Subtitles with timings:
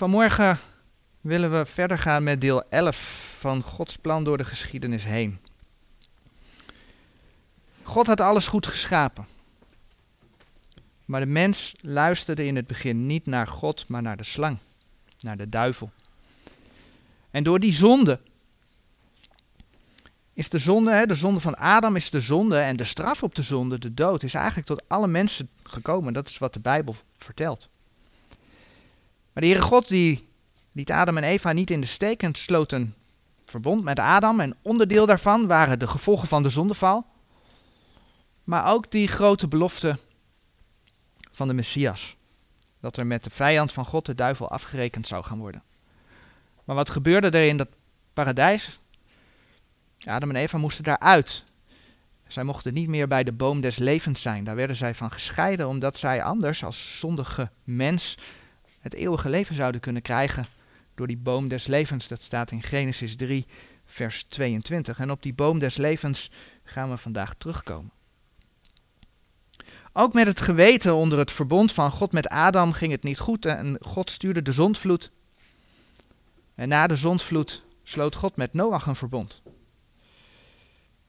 [0.00, 0.58] Vanmorgen
[1.20, 5.38] willen we verder gaan met deel 11 van Gods plan door de geschiedenis heen.
[7.82, 9.26] God had alles goed geschapen.
[11.04, 14.58] Maar de mens luisterde in het begin niet naar God, maar naar de slang,
[15.20, 15.90] naar de duivel.
[17.30, 18.20] En door die zonde
[20.32, 23.34] is de zonde, hè, de zonde van Adam is de zonde en de straf op
[23.34, 26.12] de zonde, de dood, is eigenlijk tot alle mensen gekomen.
[26.12, 27.68] Dat is wat de Bijbel vertelt.
[29.40, 30.28] De Heere God die
[30.72, 32.94] liet Adam en Eva niet in de steek en sloot een
[33.46, 34.40] verbond met Adam.
[34.40, 37.06] En onderdeel daarvan waren de gevolgen van de zondeval.
[38.44, 39.98] Maar ook die grote belofte
[41.32, 42.16] van de Messias.
[42.80, 45.62] Dat er met de vijand van God, de duivel, afgerekend zou gaan worden.
[46.64, 47.68] Maar wat gebeurde er in dat
[48.12, 48.80] paradijs?
[50.00, 51.44] Adam en Eva moesten daaruit.
[52.26, 54.44] Zij mochten niet meer bij de boom des levens zijn.
[54.44, 58.16] Daar werden zij van gescheiden, omdat zij anders als zondige mens
[58.80, 60.46] het eeuwige leven zouden kunnen krijgen
[60.94, 62.08] door die boom des levens.
[62.08, 63.46] Dat staat in Genesis 3,
[63.86, 64.98] vers 22.
[64.98, 66.30] En op die boom des levens
[66.64, 67.90] gaan we vandaag terugkomen.
[69.92, 73.46] Ook met het geweten onder het verbond van God met Adam ging het niet goed
[73.46, 75.10] en God stuurde de zondvloed.
[76.54, 79.42] En na de zondvloed sloot God met Noach een verbond.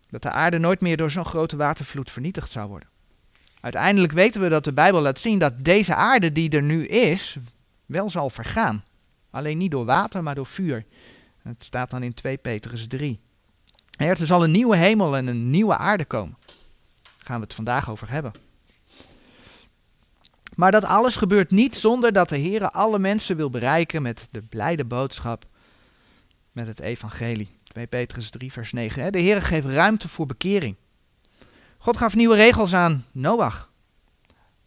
[0.09, 2.89] Dat de aarde nooit meer door zo'n grote watervloed vernietigd zou worden.
[3.61, 7.37] Uiteindelijk weten we dat de Bijbel laat zien dat deze aarde die er nu is,
[7.91, 8.83] wel zal vergaan.
[9.29, 10.85] Alleen niet door water, maar door vuur.
[11.41, 13.19] Het staat dan in 2 Petrus 3.
[13.97, 16.37] Er zal een nieuwe hemel en een nieuwe aarde komen.
[17.03, 18.33] Daar gaan we het vandaag over hebben.
[20.55, 24.41] Maar dat alles gebeurt niet zonder dat de Heer alle mensen wil bereiken met de
[24.41, 25.45] blijde boodschap,
[26.51, 27.49] met het evangelie.
[27.63, 29.11] 2 Petrus 3 vers 9.
[29.11, 30.75] De Heer geeft ruimte voor bekering.
[31.77, 33.70] God gaf nieuwe regels aan Noach.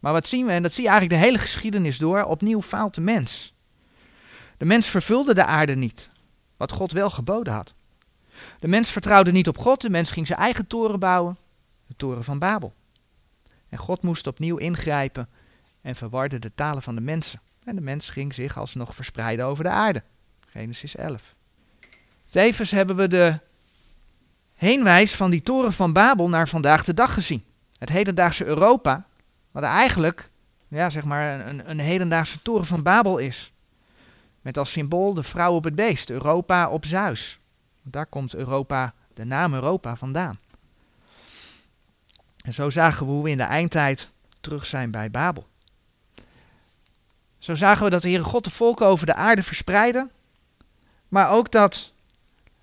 [0.04, 2.94] Maar wat zien we, en dat zie je eigenlijk de hele geschiedenis door, opnieuw faalt
[2.94, 3.54] de mens.
[4.56, 6.10] De mens vervulde de aarde niet,
[6.56, 7.74] wat God wel geboden had.
[8.60, 11.36] De mens vertrouwde niet op God, de mens ging zijn eigen toren bouwen,
[11.86, 12.74] de toren van Babel.
[13.68, 15.28] En God moest opnieuw ingrijpen
[15.80, 17.40] en verwarde de talen van de mensen.
[17.64, 20.02] En de mens ging zich alsnog verspreiden over de aarde.
[20.46, 21.34] Genesis 11.
[22.30, 23.38] Tevens hebben we de
[24.54, 27.44] heenwijs van die toren van Babel naar vandaag de dag gezien.
[27.78, 29.06] Het hedendaagse Europa,
[29.54, 30.30] wat eigenlijk
[30.68, 33.52] ja, zeg maar een, een hedendaagse toren van Babel is.
[34.40, 37.38] Met als symbool de vrouw op het beest, Europa op Zeus.
[37.82, 40.38] Daar komt Europa, de naam Europa vandaan.
[42.44, 44.10] En zo zagen we hoe we in de eindtijd
[44.40, 45.46] terug zijn bij Babel.
[47.38, 50.10] Zo zagen we dat de Heere God de volken over de aarde verspreidde,
[51.08, 51.92] maar ook dat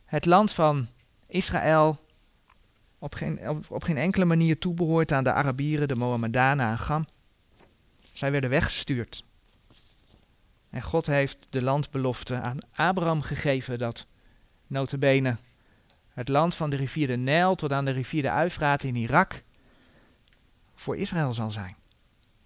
[0.06, 0.88] het land van
[1.28, 2.00] Israël
[3.02, 7.06] op geen, op, op geen enkele manier toebehoort aan de Arabieren, de Mohammedanen en Gam.
[8.14, 9.24] Zij werden weggestuurd.
[10.70, 14.06] En God heeft de landbelofte aan Abraham gegeven dat
[14.68, 15.38] notabene
[16.14, 19.44] het land van de rivier de Nijl tot aan de rivier de Uifraat in Irak
[20.76, 21.76] voor Israël zal zijn.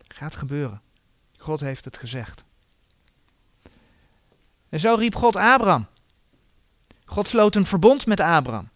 [0.07, 0.81] Gaat gebeuren.
[1.37, 2.43] God heeft het gezegd.
[4.69, 5.87] En zo riep God Abraham.
[7.05, 8.69] God sloot een verbond met Abraham.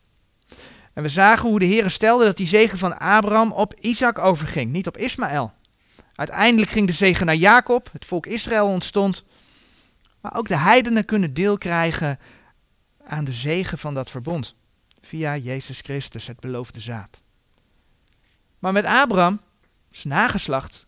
[0.93, 4.71] En we zagen hoe de Heer stelde dat die zegen van Abraham op Isaac overging,
[4.71, 5.53] niet op Ismaël.
[6.15, 9.23] Uiteindelijk ging de zegen naar Jacob, het volk Israël ontstond.
[10.21, 12.19] Maar ook de heidenen kunnen deel krijgen
[13.05, 14.55] aan de zegen van dat verbond.
[15.01, 17.21] Via Jezus Christus, het beloofde zaad.
[18.59, 19.41] Maar met Abraham,
[19.91, 20.87] zijn nageslacht,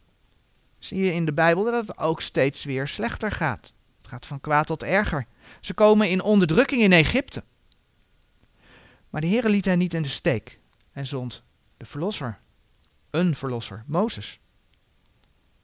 [0.80, 3.74] zie je in de Bijbel dat het ook steeds weer slechter gaat.
[4.02, 5.26] Het gaat van kwaad tot erger.
[5.62, 7.44] Ze komen in onderdrukking in Egypte.
[9.12, 10.60] Maar de Heer liet hen niet in de steek
[10.92, 11.44] en zond
[11.78, 12.40] de verlosser,
[13.10, 14.40] een verlosser, Mozes.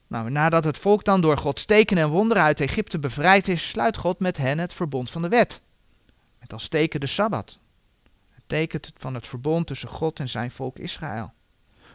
[0.06, 3.96] Nou, nadat het volk dan door Gods tekenen en wonderen uit Egypte bevrijd is, sluit
[3.96, 5.60] God met hen het verbond van de wet.
[6.40, 7.58] Met als teken de Sabbat.
[8.30, 11.32] Het teken van het verbond tussen God en zijn volk Israël.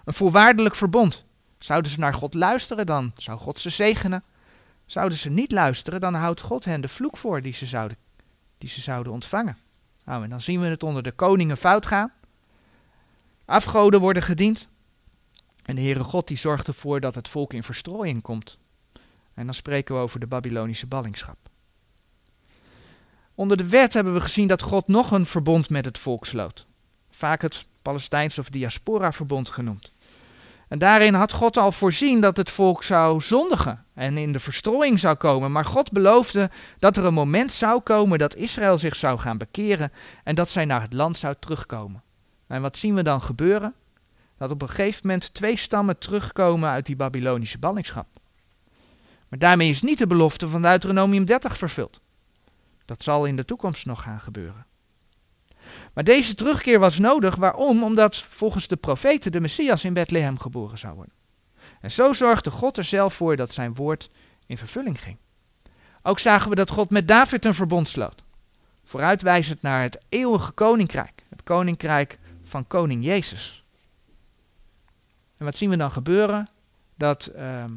[0.06, 1.26] Een voorwaardelijk verbond.
[1.60, 4.24] Zouden ze naar God luisteren, dan zou God ze zegenen.
[4.86, 7.98] Zouden ze niet luisteren, dan houdt God hen de vloek voor die ze zouden,
[8.58, 9.58] die ze zouden ontvangen.
[10.06, 12.12] Nou, en dan zien we het onder de koningen fout gaan.
[13.46, 14.68] Afgoden worden gediend.
[15.66, 18.58] En de Heere God die zorgt ervoor dat het volk in verstrooiing komt.
[19.34, 21.38] En dan spreken we over de Babylonische ballingschap.
[23.36, 26.66] Onder de wet hebben we gezien dat God nog een verbond met het volk sloot.
[27.10, 29.92] Vaak het Palestijnse of diaspora-verbond genoemd.
[30.74, 35.00] En daarin had God al voorzien dat het volk zou zondigen en in de verstrooiing
[35.00, 35.52] zou komen.
[35.52, 36.50] Maar God beloofde
[36.80, 39.92] dat er een moment zou komen dat Israël zich zou gaan bekeren
[40.24, 42.04] en dat zij naar het land zou terugkomen.
[42.48, 43.74] En wat zien we dan gebeuren?
[44.38, 48.08] Dat op een gegeven moment twee stammen terugkomen uit die Babylonische ballingschap.
[49.28, 52.02] Maar daarmee is niet de belofte van Deuteronomium 30 vervuld.
[52.86, 54.66] Dat zal in de toekomst nog gaan gebeuren.
[55.94, 57.36] Maar deze terugkeer was nodig.
[57.36, 57.84] Waarom?
[57.84, 61.14] Omdat volgens de profeten de Messias in Bethlehem geboren zou worden.
[61.82, 64.10] En zo zorgde God er zelf voor dat zijn woord
[64.46, 65.18] in vervulling ging.
[66.02, 68.24] Ook zagen we dat God met David een verbond sloot.
[68.84, 71.24] Vooruitwijzend naar het eeuwige koninkrijk.
[71.30, 73.64] Het koninkrijk van koning Jezus.
[75.38, 76.50] En wat zien we dan gebeuren?
[76.96, 77.72] Dat ehm,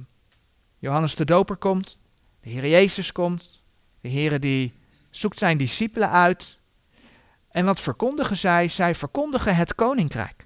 [0.78, 1.98] Johannes de Doper komt,
[2.40, 3.60] de Heer Jezus komt,
[4.00, 4.74] de Heer die
[5.10, 6.55] zoekt zijn discipelen uit.
[7.56, 8.68] En wat verkondigen zij?
[8.68, 10.44] Zij verkondigen het koninkrijk.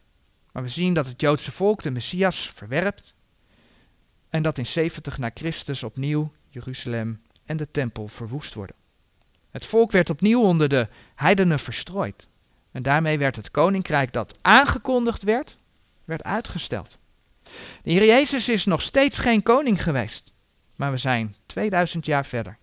[0.53, 3.15] Maar we zien dat het Joodse volk de Messias verwerpt.
[4.29, 8.77] En dat in 70 na Christus opnieuw Jeruzalem en de tempel verwoest worden.
[9.51, 12.29] Het volk werd opnieuw onder de heidenen verstrooid.
[12.73, 15.57] En daarmee werd het koninkrijk dat aangekondigd werd,
[16.05, 16.99] werd uitgesteld.
[17.83, 20.33] De Heer Jezus is nog steeds geen koning geweest,
[20.77, 22.59] maar we zijn 2000 jaar verder.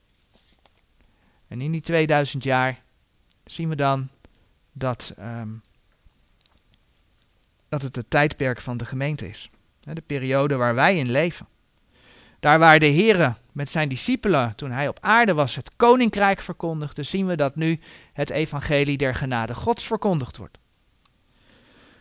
[1.47, 2.81] En in die 2000 jaar
[3.45, 4.09] zien we dan
[4.77, 5.61] dat, um,
[7.69, 9.49] dat het het tijdperk van de gemeente is.
[9.79, 11.47] De periode waar wij in leven.
[12.39, 17.03] Daar waar de Heer met zijn discipelen, toen hij op aarde was, het koninkrijk verkondigde,
[17.03, 17.79] zien we dat nu
[18.13, 20.57] het evangelie der genade Gods verkondigd wordt.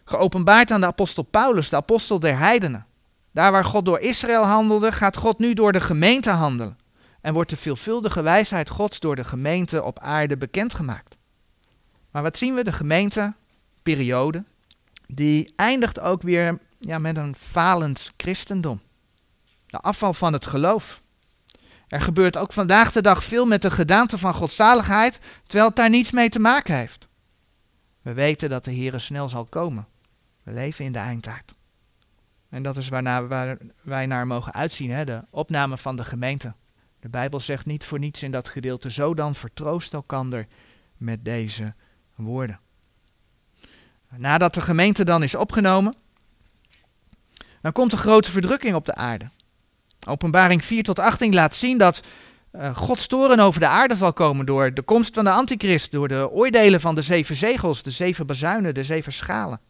[0.05, 2.87] Geopenbaard aan de apostel Paulus, de apostel der heidenen.
[3.31, 6.78] Daar waar God door Israël handelde, gaat God nu door de gemeente handelen.
[7.20, 11.17] En wordt de veelvuldige wijsheid Gods door de gemeente op aarde bekendgemaakt.
[12.17, 12.65] Maar wat zien we?
[12.65, 13.35] De gemeente,
[13.83, 14.45] periode,
[15.07, 18.81] die eindigt ook weer ja, met een falend christendom.
[19.67, 21.03] De afval van het geloof.
[21.89, 25.91] Er gebeurt ook vandaag de dag veel met de gedaante van godzaligheid, terwijl het daar
[25.91, 27.09] niets mee te maken heeft.
[28.03, 29.87] We weten dat de Heer snel zal komen.
[30.43, 31.55] We leven in de eindtijd.
[32.49, 35.05] En dat is waarna waar wij naar mogen uitzien, hè?
[35.05, 36.55] de opname van de gemeente.
[37.01, 40.47] De Bijbel zegt niet voor niets in dat gedeelte, zo dan vertroost elkander
[40.97, 41.75] met deze
[42.25, 42.61] woorden.
[44.17, 45.97] Nadat de gemeente dan is opgenomen,
[47.61, 49.31] dan komt een grote verdrukking op de aarde.
[50.09, 52.01] Openbaring 4 tot 18 laat zien dat
[52.53, 56.09] uh, Gods toren over de aarde zal komen door de komst van de antichrist, door
[56.09, 59.61] de oordelen van de zeven zegels, de zeven bazuinen, de zeven schalen.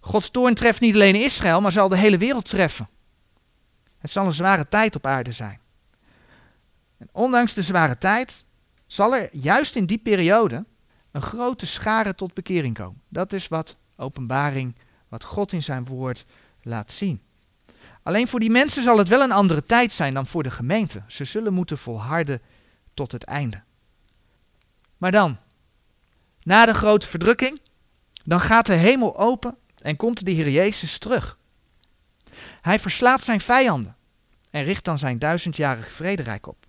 [0.00, 2.88] Gods toorn treft niet alleen Israël, maar zal de hele wereld treffen.
[3.98, 5.60] Het zal een zware tijd op aarde zijn.
[6.98, 8.44] En ondanks de zware tijd
[8.86, 10.64] zal er juist in die periode
[11.16, 13.02] een grote schare tot bekering komen.
[13.08, 14.76] Dat is wat openbaring,
[15.08, 16.24] wat God in zijn woord
[16.62, 17.20] laat zien.
[18.02, 21.02] Alleen voor die mensen zal het wel een andere tijd zijn dan voor de gemeente.
[21.06, 22.40] Ze zullen moeten volharden
[22.94, 23.62] tot het einde.
[24.96, 25.38] Maar dan,
[26.42, 27.60] na de grote verdrukking,
[28.24, 31.38] dan gaat de hemel open en komt de Heer Jezus terug.
[32.60, 33.96] Hij verslaat zijn vijanden
[34.50, 36.66] en richt dan zijn duizendjarig vrederijk op.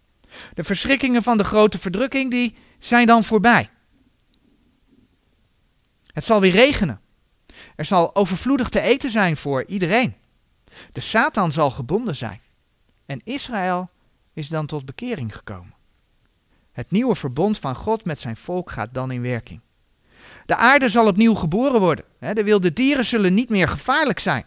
[0.54, 3.70] De verschrikkingen van de grote verdrukking die zijn dan voorbij.
[6.18, 7.02] Het zal weer regenen.
[7.76, 10.16] Er zal overvloedig te eten zijn voor iedereen.
[10.92, 12.42] De Satan zal gebonden zijn.
[13.06, 13.90] En Israël
[14.34, 15.74] is dan tot bekering gekomen.
[16.72, 19.62] Het nieuwe verbond van God met zijn volk gaat dan in werking.
[20.46, 22.06] De aarde zal opnieuw geboren worden.
[22.20, 24.46] De wilde dieren zullen niet meer gevaarlijk zijn.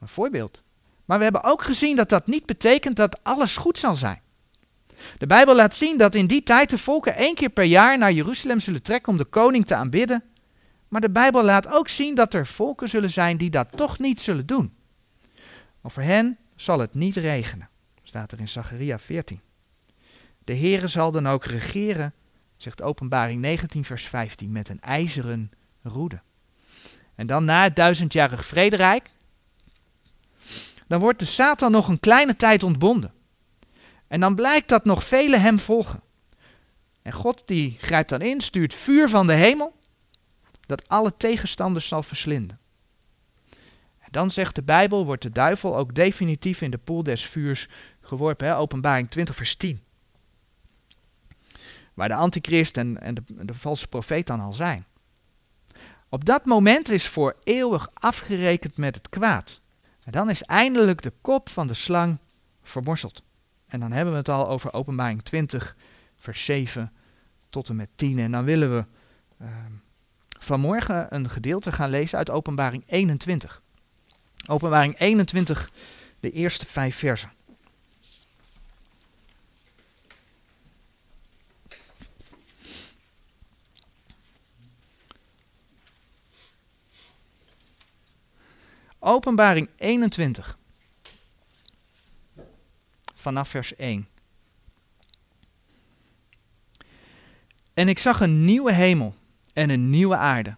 [0.00, 0.62] Een voorbeeld.
[1.04, 4.22] Maar we hebben ook gezien dat dat niet betekent dat alles goed zal zijn.
[5.18, 8.12] De Bijbel laat zien dat in die tijd de volken één keer per jaar naar
[8.12, 10.24] Jeruzalem zullen trekken om de koning te aanbidden.
[10.90, 14.20] Maar de Bijbel laat ook zien dat er volken zullen zijn die dat toch niet
[14.20, 14.74] zullen doen.
[15.82, 17.68] Over hen zal het niet regenen,
[18.02, 19.40] staat er in Zacharia 14.
[20.44, 22.12] De Heere zal dan ook regeren,
[22.56, 25.50] zegt Openbaring 19 vers 15, met een ijzeren
[25.82, 26.20] roede.
[27.14, 29.10] En dan na het duizendjarig vrederijk,
[30.86, 33.12] dan wordt de Satan nog een kleine tijd ontbonden.
[34.08, 36.00] En dan blijkt dat nog velen hem volgen.
[37.02, 39.78] En God die grijpt dan in, stuurt vuur van de hemel,
[40.70, 42.58] dat alle tegenstanders zal verslinden.
[43.98, 47.68] En dan zegt de Bijbel, wordt de duivel ook definitief in de poel des vuurs
[48.00, 48.56] geworpen.
[48.56, 49.82] Openbaring 20 vers 10.
[51.94, 54.84] Waar de antichrist en, en de, valse profeet dan al zijn.
[56.08, 59.60] Op dat moment is voor eeuwig afgerekend met het kwaad.
[60.04, 62.18] En dan is eindelijk de kop van de slang
[62.62, 63.22] vermorseld.
[63.66, 65.76] En dan hebben we het al over openbaring 20,
[66.18, 66.92] vers 7
[67.48, 68.18] tot en met 10.
[68.18, 68.84] En dan willen we
[69.42, 69.48] uh,
[70.44, 73.62] vanmorgen een gedeelte gaan lezen uit openbaring 21.
[74.48, 75.70] Openbaring 21,
[76.20, 77.32] de eerste vijf versen.
[88.98, 90.58] Openbaring 21.
[93.14, 94.08] vanaf vers 1.
[97.74, 99.14] En ik zag een nieuwe hemel
[99.52, 100.56] en een nieuwe aarde.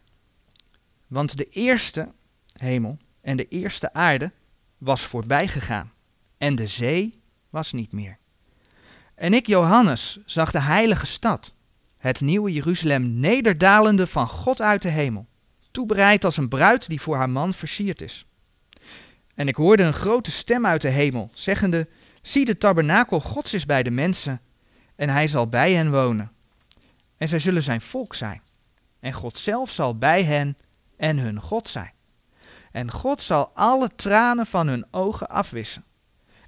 [1.07, 2.13] Want de eerste
[2.53, 4.33] hemel en de eerste aarde
[4.79, 5.93] was voorbij gegaan
[6.39, 7.21] en de zee
[7.51, 8.19] was niet meer.
[9.15, 11.55] En ik, Johannes, zag de heilige stad,
[11.99, 15.27] het nieuwe Jeruzalem, nederdalende van God uit de hemel,
[15.71, 18.27] toebereid als een bruid die voor haar man versierd is.
[19.35, 21.89] En ik hoorde een grote stem uit de hemel, zeggende,
[22.23, 24.41] Zie, de tabernakel Gods is bij de mensen,
[24.97, 26.33] en hij zal bij hen wonen.
[27.17, 28.43] En zij zullen zijn volk zijn.
[29.03, 30.57] En God zelf zal bij hen
[30.97, 31.93] en hun God zijn.
[32.73, 35.85] En God zal alle tranen van hun ogen afwissen.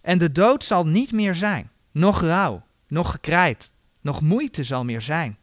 [0.02, 5.00] En de dood zal niet meer zijn, nog rouw, nog gekrijt, nog moeite zal meer
[5.00, 5.38] zijn.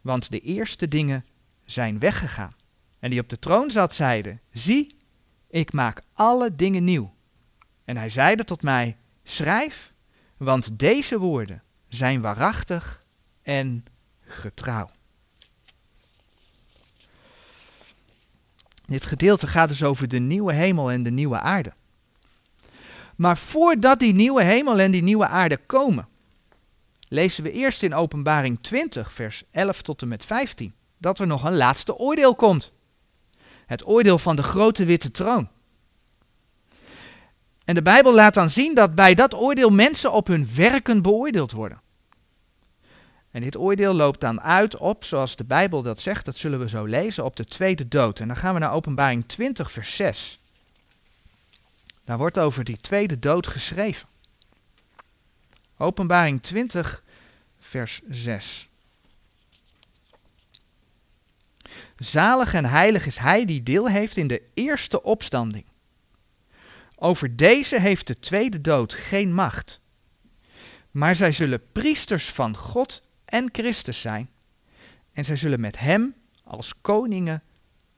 [0.00, 1.24] Want de eerste dingen
[1.64, 2.52] zijn weggegaan.
[2.98, 4.96] En die op de troon zat zeide, zie,
[5.48, 7.14] ik maak alle dingen nieuw.
[7.84, 9.92] En hij zeide tot mij, schrijf,
[10.36, 13.04] want deze woorden zijn waarachtig
[13.42, 13.84] en
[14.20, 14.90] getrouw.
[18.90, 21.72] Dit gedeelte gaat dus over de nieuwe hemel en de nieuwe aarde.
[23.16, 26.08] Maar voordat die nieuwe hemel en die nieuwe aarde komen,
[27.08, 31.44] lezen we eerst in Openbaring 20, vers 11 tot en met 15, dat er nog
[31.44, 32.72] een laatste oordeel komt.
[33.66, 35.48] Het oordeel van de grote witte troon.
[37.64, 41.52] En de Bijbel laat dan zien dat bij dat oordeel mensen op hun werken beoordeeld
[41.52, 41.80] worden.
[43.30, 46.68] En dit oordeel loopt dan uit op, zoals de Bijbel dat zegt, dat zullen we
[46.68, 48.20] zo lezen, op de tweede dood.
[48.20, 50.38] En dan gaan we naar Openbaring 20, vers 6.
[52.04, 54.08] Daar wordt over die tweede dood geschreven.
[55.76, 57.02] Openbaring 20,
[57.60, 58.68] vers 6.
[61.96, 65.64] Zalig en heilig is hij die deel heeft in de eerste opstanding.
[66.96, 69.80] Over deze heeft de tweede dood geen macht.
[70.90, 74.30] Maar zij zullen priesters van God en Christus zijn.
[75.12, 77.42] En zij zullen met hem als koningen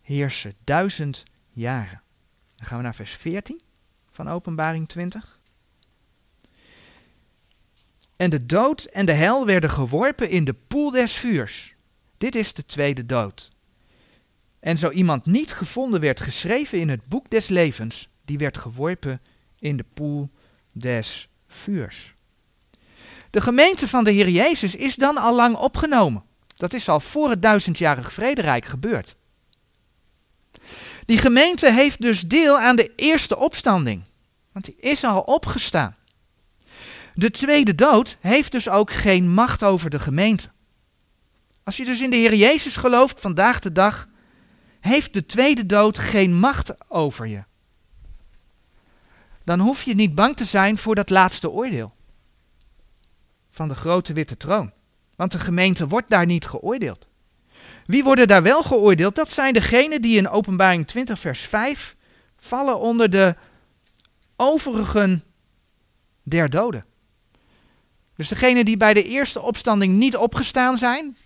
[0.03, 2.03] heersen duizend jaren.
[2.57, 3.61] Dan gaan we naar vers 14
[4.11, 5.41] van Openbaring 20.
[8.17, 11.75] En de dood en de hel werden geworpen in de poel des vuurs.
[12.19, 13.51] Dit is de tweede dood.
[14.61, 19.21] En zo iemand niet gevonden werd geschreven in het boek des levens, die werd geworpen
[19.59, 20.29] in de poel
[20.73, 22.15] des vuurs.
[23.33, 26.23] De gemeente van de Heer Jezus is dan al lang opgenomen.
[26.55, 29.17] Dat is al voor het duizendjarig vrederijk gebeurd.
[31.05, 34.03] Die gemeente heeft dus deel aan de eerste opstanding.
[34.53, 35.97] Want die is al opgestaan.
[37.15, 40.49] De tweede dood heeft dus ook geen macht over de gemeente.
[41.65, 44.09] Als je dus in de Heer Jezus gelooft vandaag de dag,
[44.81, 47.45] heeft de tweede dood geen macht over je.
[49.45, 51.93] Dan hoef je niet bang te zijn voor dat laatste oordeel
[53.53, 54.73] van de grote witte troon.
[55.17, 57.09] Want de gemeente wordt daar niet geoordeeld.
[57.87, 59.15] Wie worden daar wel geoordeeld?
[59.15, 61.97] Dat zijn degenen die in Openbaring 20, vers 5
[62.37, 63.37] vallen onder de
[64.37, 65.25] overigen
[66.23, 66.85] der doden.
[68.17, 71.17] Dus degenen die bij de eerste opstanding niet opgestaan zijn,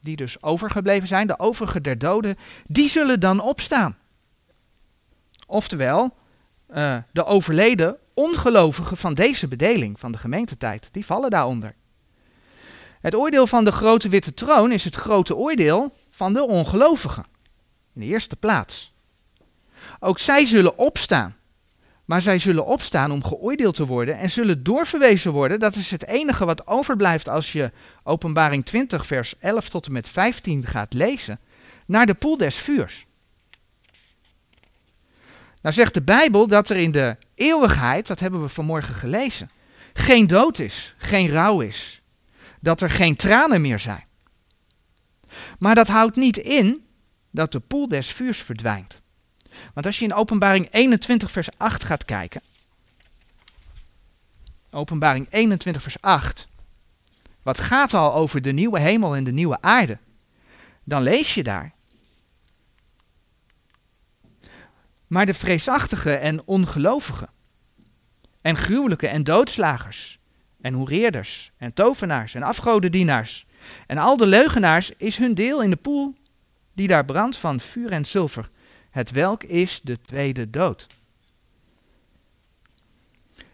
[0.00, 3.98] die dus overgebleven zijn, de overige der doden, die zullen dan opstaan.
[5.46, 6.16] Oftewel,
[6.74, 11.74] uh, de overleden ongelovigen van deze bedeling, van de gemeentetijd, die vallen daaronder.
[13.00, 17.24] Het oordeel van de grote witte troon is het grote oordeel van de ongelovigen.
[17.94, 18.92] In de eerste plaats.
[20.00, 21.34] Ook zij zullen opstaan.
[22.04, 25.60] Maar zij zullen opstaan om geoordeeld te worden en zullen doorverwezen worden.
[25.60, 30.08] Dat is het enige wat overblijft als je Openbaring 20, vers 11 tot en met
[30.08, 31.40] 15 gaat lezen.
[31.86, 33.06] Naar de poel des vuurs.
[35.60, 39.50] Nou zegt de Bijbel dat er in de eeuwigheid, dat hebben we vanmorgen gelezen,
[39.92, 42.02] geen dood is, geen rouw is.
[42.60, 44.04] Dat er geen tranen meer zijn.
[45.58, 46.84] Maar dat houdt niet in
[47.30, 49.02] dat de poel des vuurs verdwijnt.
[49.74, 52.42] Want als je in Openbaring 21, vers 8 gaat kijken.
[54.70, 56.48] Openbaring 21, vers 8.
[57.42, 59.98] Wat gaat al over de nieuwe hemel en de nieuwe aarde?
[60.84, 61.72] Dan lees je daar
[65.10, 67.28] maar de vreesachtigen en ongelovigen,
[68.40, 70.18] en gruwelijke en doodslagers,
[70.60, 73.46] en hoereerders, en tovenaars, en afgodendienaars,
[73.86, 76.14] en al de leugenaars is hun deel in de poel
[76.72, 78.48] die daar brandt van vuur en zilver,
[78.90, 80.86] het welk is de tweede dood.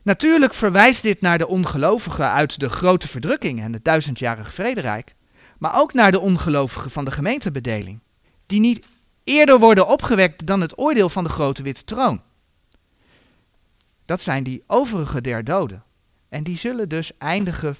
[0.02, 5.14] Natuurlijk verwijst dit naar de ongelovigen uit de grote verdrukking en het duizendjarig vrederijk,
[5.58, 8.00] maar ook naar de ongelovigen van de gemeentebedeling,
[8.46, 8.86] die niet
[9.26, 12.22] eerder worden opgewekt dan het oordeel van de grote witte troon.
[14.04, 15.84] Dat zijn die overige der doden,
[16.28, 17.76] En die zullen dus eindigen,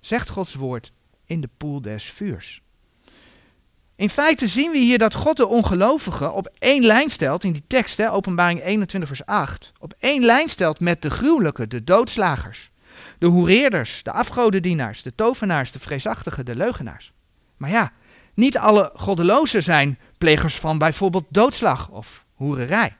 [0.00, 0.92] zegt Gods woord,
[1.26, 2.62] in de poel des vuurs.
[3.96, 7.64] In feite zien we hier dat God de ongelovigen op één lijn stelt, in die
[7.66, 12.70] tekst, hè, openbaring 21 vers 8, op één lijn stelt met de gruwelijke, de doodslagers,
[13.18, 17.12] de hoereerders, de afgodendienaars, de tovenaars, de vreesachtigen, de leugenaars.
[17.56, 17.92] Maar ja,
[18.34, 22.96] niet alle goddelozen zijn plegers van bijvoorbeeld doodslag of hoererij.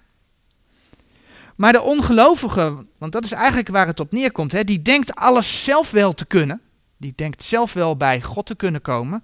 [1.56, 5.64] Maar de ongelovige, want dat is eigenlijk waar het op neerkomt, hè, die denkt alles
[5.64, 6.60] zelf wel te kunnen.
[6.96, 9.22] Die denkt zelf wel bij God te kunnen komen.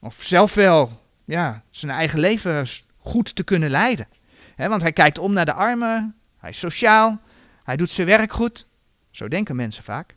[0.00, 2.66] Of zelf wel ja, zijn eigen leven
[2.98, 4.08] goed te kunnen leiden.
[4.56, 7.20] want hij kijkt om naar de armen, hij is sociaal,
[7.64, 8.66] hij doet zijn werk goed.
[9.10, 10.16] Zo denken mensen vaak.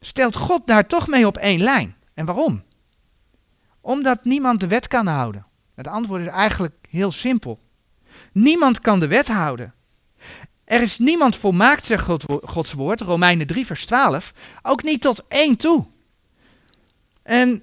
[0.00, 1.96] Stelt God daar toch mee op één lijn?
[2.14, 2.62] En waarom?
[3.80, 5.46] Omdat niemand de wet kan houden.
[5.74, 7.60] Het antwoord is eigenlijk heel simpel.
[8.32, 9.74] Niemand kan de wet houden.
[10.64, 12.10] Er is niemand volmaakt, zegt
[12.42, 15.86] Gods woord, Romeinen 3, vers 12, ook niet tot één toe.
[17.22, 17.62] En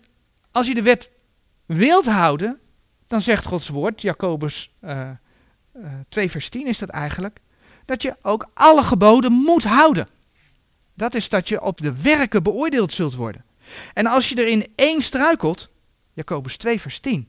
[0.52, 1.10] als je de wet
[1.66, 2.60] wilt houden,
[3.08, 5.10] dan zegt Gods woord, Jacobus uh,
[5.76, 7.40] uh, 2, vers 10 is dat eigenlijk,
[7.86, 10.08] dat je ook alle geboden moet houden.
[10.94, 13.46] Dat is dat je op de werken beoordeeld zult worden.
[13.94, 15.70] En als je er in één struikelt,
[16.14, 17.28] Jacobus 2, vers 10,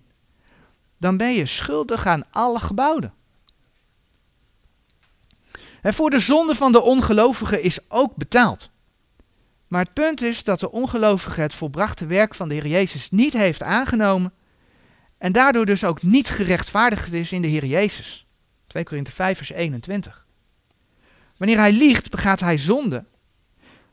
[1.01, 3.13] dan ben je schuldig aan alle geboden.
[5.83, 8.71] En voor de zonde van de ongelovige is ook betaald.
[9.69, 13.33] Maar het punt is dat de ongelovige het volbrachte werk van de Heer Jezus niet
[13.33, 14.33] heeft aangenomen
[15.19, 18.27] en daardoor dus ook niet gerechtvaardigd is in de Heer Jezus.
[18.67, 20.27] 2 Korinthe 5 vers 21.
[21.37, 23.05] Wanneer hij liegt, begaat hij zonde,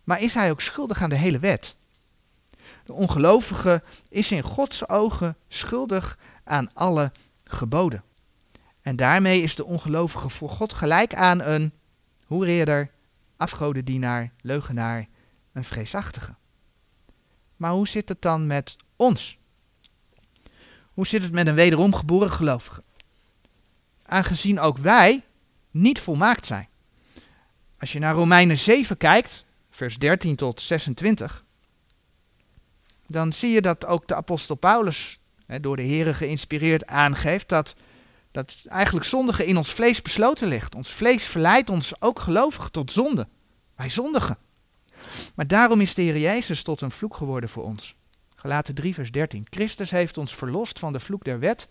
[0.03, 1.75] maar is hij ook schuldig aan de hele wet.
[2.85, 7.11] De ongelovige is in Gods ogen schuldig aan alle
[7.43, 8.03] geboden.
[8.81, 11.73] En daarmee is de ongelovige voor God gelijk aan een
[12.25, 12.91] hoereerder,
[13.37, 15.07] afgodendienaar, leugenaar,
[15.51, 16.35] een vreesachtige.
[17.55, 19.37] Maar hoe zit het dan met ons?
[20.93, 22.83] Hoe zit het met een wederom geboren gelovige?
[24.03, 25.23] Aangezien ook wij
[25.71, 26.67] niet volmaakt zijn.
[27.79, 31.45] Als je naar Romeinen 7 kijkt, vers 13 tot 26,
[33.07, 35.19] dan zie je dat ook de apostel Paulus,
[35.61, 37.75] door de Here geïnspireerd, aangeeft dat,
[38.31, 40.75] dat eigenlijk zondige in ons vlees besloten ligt.
[40.75, 43.27] Ons vlees verleidt ons ook gelovig tot zonde.
[43.75, 44.37] Wij zondigen.
[45.35, 47.95] Maar daarom is de Heer Jezus tot een vloek geworden voor ons.
[48.35, 49.47] Gelaten 3 vers 13.
[49.49, 51.67] Christus heeft ons verlost van de vloek der wet,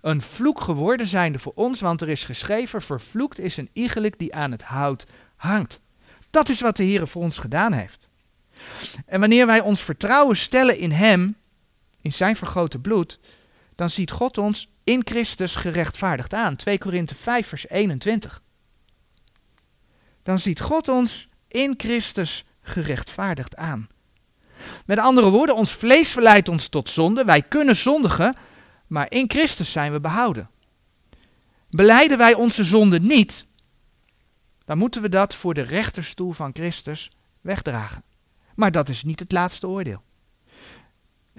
[0.00, 4.34] een vloek geworden zijnde voor ons, want er is geschreven, vervloekt is een iegelijk die
[4.34, 5.80] aan het hout hangt.
[6.30, 8.08] Dat is wat de Heer voor ons gedaan heeft.
[9.06, 11.36] En wanneer wij ons vertrouwen stellen in Hem,
[12.00, 13.18] in Zijn vergrote bloed,
[13.74, 16.56] dan ziet God ons in Christus gerechtvaardigd aan.
[16.56, 18.42] 2 Korinthe 5 vers 21.
[20.22, 23.88] Dan ziet God ons in Christus gerechtvaardigd aan.
[24.86, 27.24] Met andere woorden, ons vlees verleidt ons tot zonde.
[27.24, 28.36] Wij kunnen zondigen,
[28.86, 30.50] maar in Christus zijn we behouden.
[31.70, 33.44] Beleiden wij onze zonde niet,
[34.64, 37.10] dan moeten we dat voor de rechterstoel van Christus
[37.40, 38.02] wegdragen.
[38.54, 40.02] Maar dat is niet het laatste oordeel.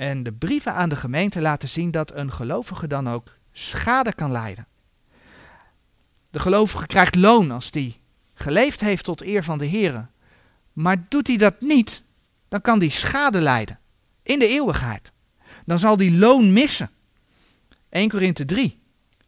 [0.02, 4.32] En de brieven aan de gemeente laten zien dat een gelovige dan ook schade kan
[4.32, 4.68] lijden.
[6.30, 8.00] De gelovige krijgt loon als die
[8.34, 10.08] geleefd heeft tot eer van de Heer.
[10.74, 12.02] Maar doet hij dat niet,
[12.48, 13.80] dan kan die schade lijden
[14.24, 15.12] in de eeuwigheid.
[15.66, 16.90] Dan zal die loon missen.
[17.90, 18.80] 1 Korinthe 3.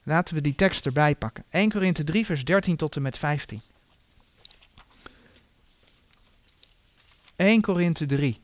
[0.04, 1.44] Laten we die tekst erbij pakken.
[1.50, 3.62] 1 Korinthe 3, vers 13 tot en met 15.
[7.36, 8.43] 1 Korinthe 3.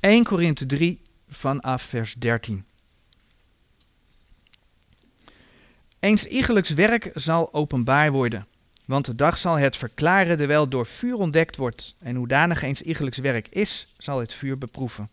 [0.00, 2.64] Eén Korinthe 3 vanaf vers 13.
[5.98, 8.46] Eens iegelijks werk zal openbaar worden,
[8.84, 11.94] want de dag zal het verklaren terwijl door vuur ontdekt wordt.
[11.98, 15.08] En hoedanig eens iegelijks werk is, zal het vuur beproeven.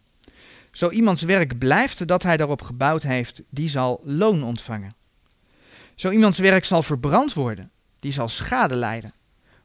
[0.71, 4.95] Zo iemands werk blijft dat hij daarop gebouwd heeft, die zal loon ontvangen.
[5.95, 9.13] Zo iemands werk zal verbrand worden, die zal schade lijden.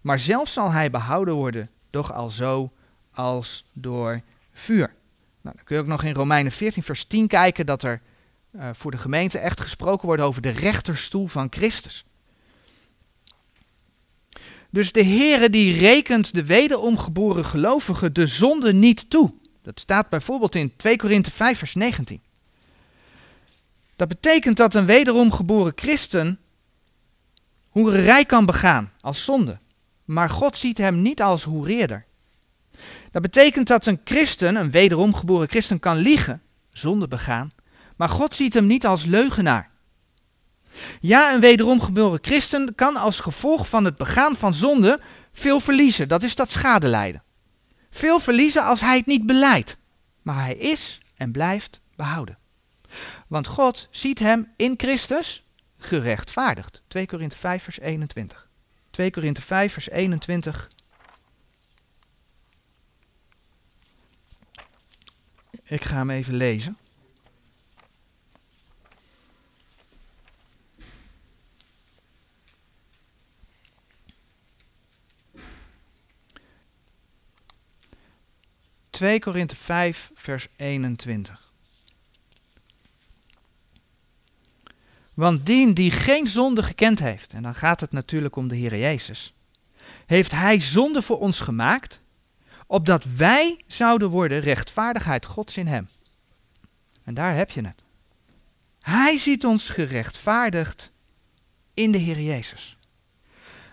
[0.00, 2.72] Maar zelf zal hij behouden worden, doch al zo
[3.11, 4.20] als door
[4.52, 4.94] vuur.
[5.42, 8.00] Nou, dan kun je ook nog in Romeinen 14, vers 10 kijken dat er
[8.57, 12.05] uh, voor de gemeente echt gesproken wordt over de rechterstoel van Christus.
[14.70, 19.33] Dus de Heere die rekent de wederomgeboren gelovigen de zonde niet toe.
[19.62, 22.20] Dat staat bijvoorbeeld in 2 Korinthe 5 vers 19.
[23.96, 26.38] Dat betekent dat een wederomgeboren christen
[27.68, 29.59] hoererij kan begaan als zonde.
[30.05, 32.05] Maar God ziet hem niet als hoereerder.
[33.12, 37.51] Dat betekent dat een christen, een wederom geboren christen, kan liegen, zonde begaan,
[37.96, 39.70] maar God ziet hem niet als leugenaar.
[41.01, 45.01] Ja, een wederom geboren christen kan als gevolg van het begaan van zonde
[45.33, 46.09] veel verliezen.
[46.09, 47.22] Dat is dat schadelijden.
[47.90, 49.77] Veel verliezen als hij het niet beleidt.
[50.22, 52.38] Maar hij is en blijft behouden.
[53.27, 55.44] Want God ziet hem in Christus
[55.79, 56.83] gerechtvaardigd.
[56.88, 58.48] 2 Korinthe 5 vers 21.
[58.90, 60.68] 2 Korinthe 5 vers 21.
[65.72, 66.76] Ik ga hem even lezen.
[78.90, 81.52] Twee Korinthe 5 vers 21.
[85.14, 88.78] Want dien die geen zonde gekend heeft, en dan gaat het natuurlijk om de Heer
[88.78, 89.35] Jezus,
[90.06, 92.00] heeft Hij zonde voor ons gemaakt,
[92.72, 95.88] opdat wij zouden worden rechtvaardigheid Gods in Hem.
[97.04, 97.82] En daar heb je het.
[98.80, 100.92] Hij ziet ons gerechtvaardigd
[101.74, 102.76] in de Heer Jezus.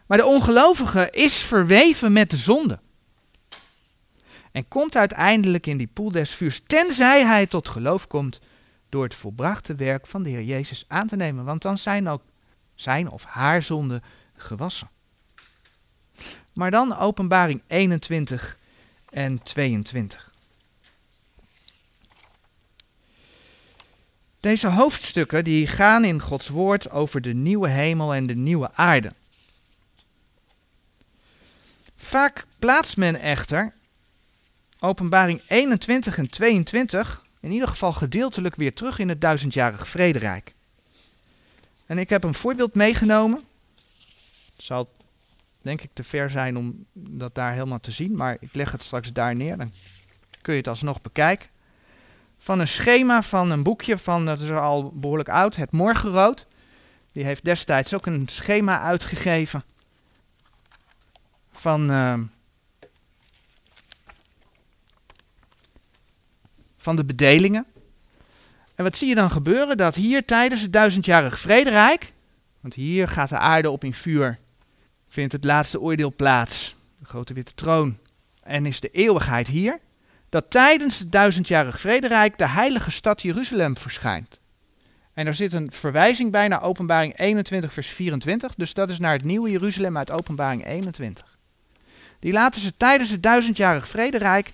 [0.05, 2.79] Maar de ongelovige is verweven met de zonde.
[4.51, 8.39] En komt uiteindelijk in die poel des vuurs, tenzij hij tot geloof komt
[8.89, 11.45] door het volbrachte werk van de Heer Jezus aan te nemen.
[11.45, 12.21] Want dan zijn ook
[12.75, 14.03] zijn of haar zonden
[14.35, 14.89] gewassen.
[16.53, 18.57] Maar dan openbaring 21
[19.10, 20.34] en 22.
[24.39, 29.13] Deze hoofdstukken die gaan in Gods woord over de nieuwe hemel en de nieuwe aarde.
[31.95, 33.74] Vaak plaatst men echter
[34.80, 40.54] openbaring 21 en 22 in ieder geval gedeeltelijk weer terug in het duizendjarig vrederijk.
[41.86, 43.43] En ik heb een voorbeeld meegenomen.
[44.56, 44.89] Het zal
[45.62, 48.84] denk ik te ver zijn om dat daar helemaal te zien, maar ik leg het
[48.84, 49.58] straks daar neer.
[49.58, 49.72] Dan
[50.41, 51.50] kun je het alsnog bekijken.
[52.38, 56.48] Van een schema van een boekje van, dat is al behoorlijk oud, Het Morgenrood.
[57.12, 59.63] Die heeft destijds ook een schema uitgegeven
[61.52, 62.13] van, uh,
[66.78, 67.65] van de bedelingen.
[68.76, 69.78] En wat zie je dan gebeuren?
[69.78, 72.13] Dat hier tijdens het duizendjarig vrederijk,
[72.60, 74.39] want hier gaat de aarde op in vuur,
[75.10, 77.98] vindt het laatste oordeel plaats, de grote witte troon,
[78.43, 79.80] en is de eeuwigheid hier,
[80.30, 84.39] dat tijdens het duizendjarig vrederijk de heilige stad Jeruzalem verschijnt.
[85.13, 89.13] En er zit een verwijzing bij naar openbaring 21 vers 24, dus dat is naar
[89.13, 91.38] het nieuwe Jeruzalem uit openbaring 21.
[92.19, 94.52] Die laten ze tijdens het duizendjarig vrederijk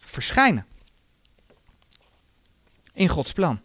[0.00, 0.66] verschijnen
[2.92, 3.60] in Gods plan.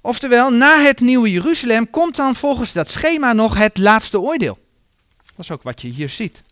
[0.00, 4.58] Oftewel, na het nieuwe Jeruzalem komt dan volgens dat schema nog het laatste oordeel.
[5.24, 6.42] Dat is ook wat je hier ziet.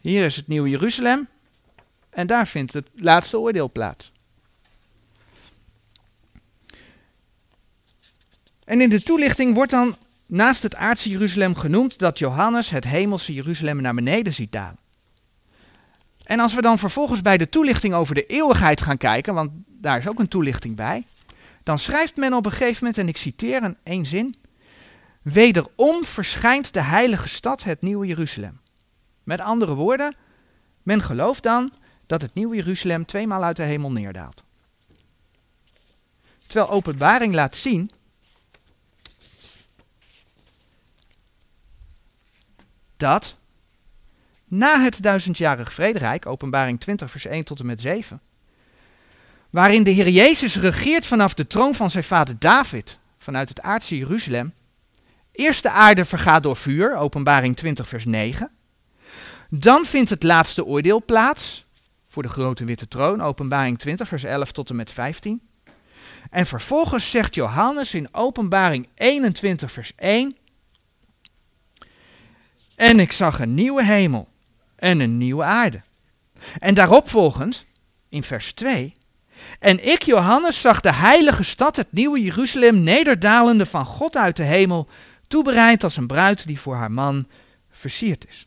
[0.00, 1.28] Hier is het nieuwe Jeruzalem
[2.10, 4.12] en daar vindt het laatste oordeel plaats.
[8.64, 13.34] En in de toelichting wordt dan naast het aardse Jeruzalem genoemd dat Johannes het hemelse
[13.34, 14.78] Jeruzalem naar beneden ziet dalen.
[16.22, 19.98] En als we dan vervolgens bij de toelichting over de eeuwigheid gaan kijken, want daar
[19.98, 21.06] is ook een toelichting bij,
[21.62, 24.34] dan schrijft men op een gegeven moment, en ik citeer een één zin,
[25.22, 28.60] wederom verschijnt de heilige stad, het nieuwe Jeruzalem.
[29.22, 30.14] Met andere woorden,
[30.82, 31.72] men gelooft dan
[32.06, 34.44] dat het nieuwe Jeruzalem tweemaal uit de hemel neerdaalt.
[36.46, 37.90] Terwijl openbaring laat zien
[42.96, 43.36] dat
[44.44, 48.20] na het duizendjarig vrederijk, openbaring 20 vers 1 tot en met 7,
[49.50, 53.96] waarin de Heer Jezus regeert vanaf de troon van zijn vader David, vanuit het aardse
[53.96, 54.52] Jeruzalem.
[55.32, 58.50] Eerst de aarde vergaat door vuur, openbaring 20 vers 9.
[59.50, 61.66] Dan vindt het laatste oordeel plaats,
[62.06, 65.40] voor de grote witte troon, openbaring 20 vers 11 tot en met 15.
[66.30, 70.36] En vervolgens zegt Johannes in openbaring 21 vers 1,
[72.78, 74.28] en ik zag een nieuwe hemel
[74.76, 75.82] en een nieuwe aarde.
[76.58, 77.66] En daarop volgend,
[78.08, 78.92] in vers 2,
[79.58, 84.42] en ik, Johannes, zag de heilige stad, het nieuwe Jeruzalem, nederdalende van God uit de
[84.42, 84.88] hemel,
[85.28, 87.26] toebereid als een bruid die voor haar man
[87.70, 88.46] versierd is.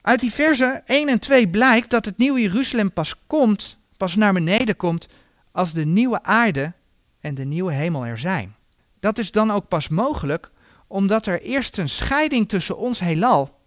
[0.00, 4.32] Uit die versen 1 en 2 blijkt dat het nieuwe Jeruzalem pas komt, pas naar
[4.32, 5.08] beneden komt,
[5.52, 6.72] als de nieuwe aarde
[7.20, 8.54] en de nieuwe hemel er zijn.
[9.00, 10.50] Dat is dan ook pas mogelijk
[10.86, 13.58] omdat er eerst een scheiding tussen ons heelal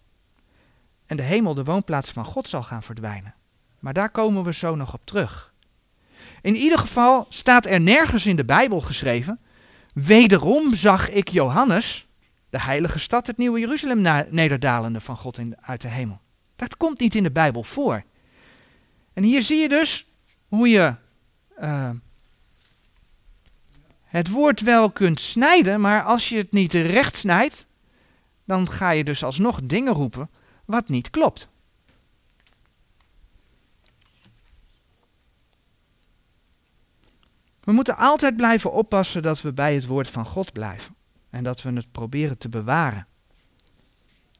[1.05, 3.33] en de hemel, de woonplaats van God, zal gaan verdwijnen.
[3.79, 5.53] Maar daar komen we zo nog op terug.
[6.41, 9.39] In ieder geval staat er nergens in de Bijbel geschreven,
[9.93, 12.07] wederom zag ik Johannes,
[12.49, 16.19] de heilige stad, het nieuwe Jeruzalem nederdalende van God uit de hemel.
[16.55, 18.03] Dat komt niet in de Bijbel voor.
[19.13, 20.05] En hier zie je dus
[20.47, 20.95] hoe je
[21.61, 21.89] uh,
[24.05, 27.65] het woord wel kunt snijden, maar als je het niet recht snijdt,
[28.45, 30.29] dan ga je dus alsnog dingen roepen
[30.65, 31.47] wat niet klopt.
[37.69, 40.95] We moeten altijd blijven oppassen dat we bij het woord van God blijven
[41.29, 43.07] en dat we het proberen te bewaren.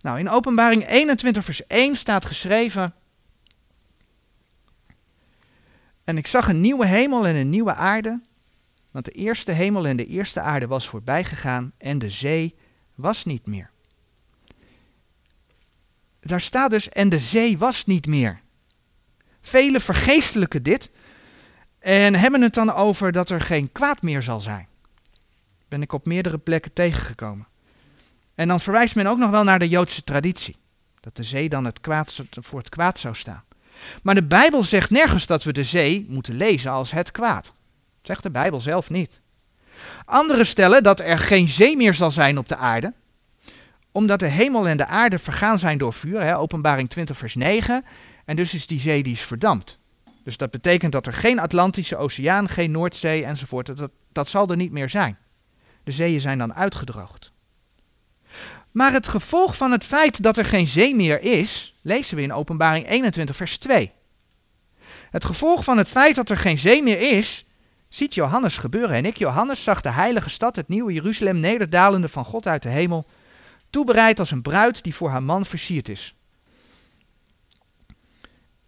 [0.02, 2.94] Nou, in Openbaring 21, vers 1 staat geschreven.
[6.04, 8.22] En ik zag een nieuwe hemel en een nieuwe aarde,
[8.92, 12.56] want de eerste hemel en de eerste aarde was voorbij gegaan en de zee
[12.96, 13.72] was niet meer.
[16.20, 18.42] Daar staat dus, en de zee was niet meer.
[19.42, 20.90] Velen vergeestelijken dit
[21.80, 24.68] en hebben het dan over dat er geen kwaad meer zal zijn.
[25.68, 27.48] Ben ik op meerdere plekken tegengekomen.
[28.36, 30.56] En dan verwijst men ook nog wel naar de Joodse traditie.
[31.00, 33.44] Dat de zee dan het kwaad, voor het kwaad zou staan.
[34.04, 37.44] Maar de Bijbel zegt nergens dat we de zee moeten lezen als het kwaad.
[37.44, 37.54] Dat
[38.02, 39.20] zegt de Bijbel zelf niet.
[40.06, 42.94] Anderen stellen dat er geen zee meer zal zijn op de aarde,
[43.92, 47.86] omdat de hemel en de aarde vergaan zijn door vuur, hè, openbaring 20 vers 9,
[48.26, 49.78] en dus is die zee die is verdampt.
[50.24, 54.56] Dus dat betekent dat er geen Atlantische Oceaan, geen Noordzee enzovoort, dat, dat zal er
[54.56, 55.18] niet meer zijn.
[55.84, 57.32] De zeeën zijn dan uitgedroogd.
[58.72, 62.34] Maar het gevolg van het feit dat er geen zee meer is, lezen we in
[62.34, 63.92] Openbaring 21, vers 2.
[65.10, 67.46] Het gevolg van het feit dat er geen zee meer is,
[67.90, 68.96] ziet Johannes gebeuren.
[68.96, 72.70] En ik, Johannes, zag de heilige stad, het nieuwe Jeruzalem, nederdalende van God uit de
[72.70, 73.08] hemel,
[73.70, 76.16] toebereid als een bruid die voor haar man versierd is.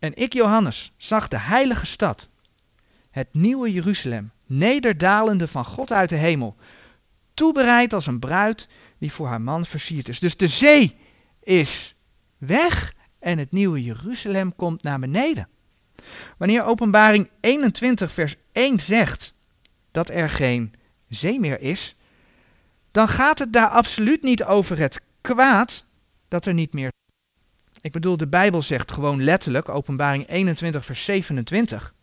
[0.01, 2.29] En ik, Johannes, zag de heilige stad,
[3.11, 6.55] het nieuwe Jeruzalem, nederdalende van God uit de hemel,
[7.33, 10.19] toebereid als een bruid die voor haar man versierd is.
[10.19, 10.97] Dus de zee
[11.43, 11.95] is
[12.37, 15.47] weg en het nieuwe Jeruzalem komt naar beneden.
[16.37, 19.33] Wanneer Openbaring 21, vers 1 zegt
[19.91, 20.73] dat er geen
[21.09, 21.95] zee meer is,
[22.91, 25.83] dan gaat het daar absoluut niet over het kwaad
[26.27, 26.91] dat er niet meer.
[27.81, 31.93] Ik bedoel, de Bijbel zegt gewoon letterlijk, Openbaring 21, vers 27.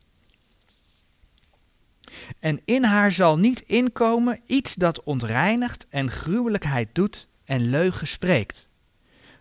[2.39, 8.69] En in haar zal niet inkomen iets dat ontreinigt en gruwelijkheid doet en leugen spreekt,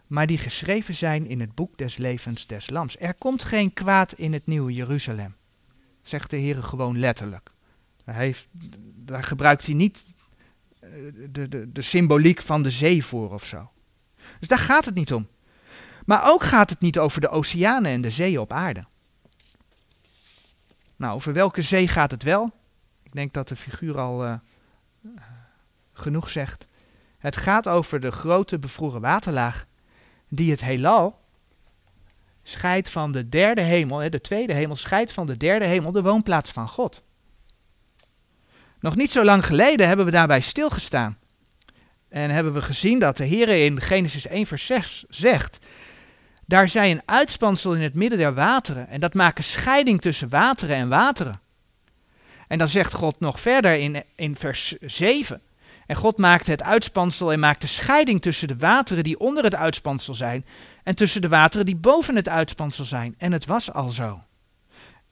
[0.08, 2.98] maar die geschreven zijn in het boek des levens des lams.
[3.00, 5.36] Er komt geen kwaad in het nieuwe Jeruzalem,
[6.02, 7.52] zegt de Heer gewoon letterlijk.
[8.04, 8.36] Hij
[8.96, 10.04] daar gebruikt hij niet
[10.80, 10.90] eh,
[11.30, 13.72] de, de, de symboliek van de zee voor of zo.
[14.40, 15.28] Dus daar gaat het niet om.
[16.08, 18.86] Maar ook gaat het niet over de oceanen en de zeeën op aarde.
[20.96, 22.52] Nou, over welke zee gaat het wel?
[23.04, 24.34] Ik denk dat de figuur al uh,
[25.94, 26.68] genoeg zegt.
[27.18, 29.66] Het gaat over de grote bevroren waterlaag
[30.30, 31.20] die het heelal
[32.44, 36.52] scheidt van de derde hemel, de tweede hemel scheidt van de derde hemel, de woonplaats
[36.52, 37.04] van God.
[38.80, 41.18] Nog niet zo lang geleden hebben we daarbij stilgestaan.
[42.10, 45.58] En hebben we gezien dat de Heer in Genesis 1 vers 6 zegt,
[46.48, 50.30] daar zij een uitspansel in het midden der wateren en dat maakt een scheiding tussen
[50.30, 51.40] wateren en wateren.
[52.48, 55.42] En dan zegt God nog verder in, in vers 7.
[55.86, 60.14] En God maakte het uitspansel en maakte scheiding tussen de wateren die onder het uitspansel
[60.14, 60.46] zijn
[60.84, 63.16] en tussen de wateren die boven het uitspansel zijn.
[63.18, 64.22] En het was al zo.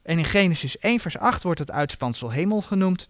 [0.02, 3.08] En in Genesis 1 vers 8 wordt het uitspansel hemel genoemd.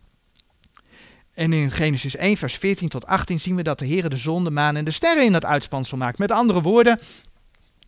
[1.35, 4.45] En in Genesis 1 vers 14 tot 18 zien we dat de Heer de zon,
[4.45, 6.19] de maan en de sterren in dat uitspansel maakt.
[6.19, 7.01] Met andere woorden,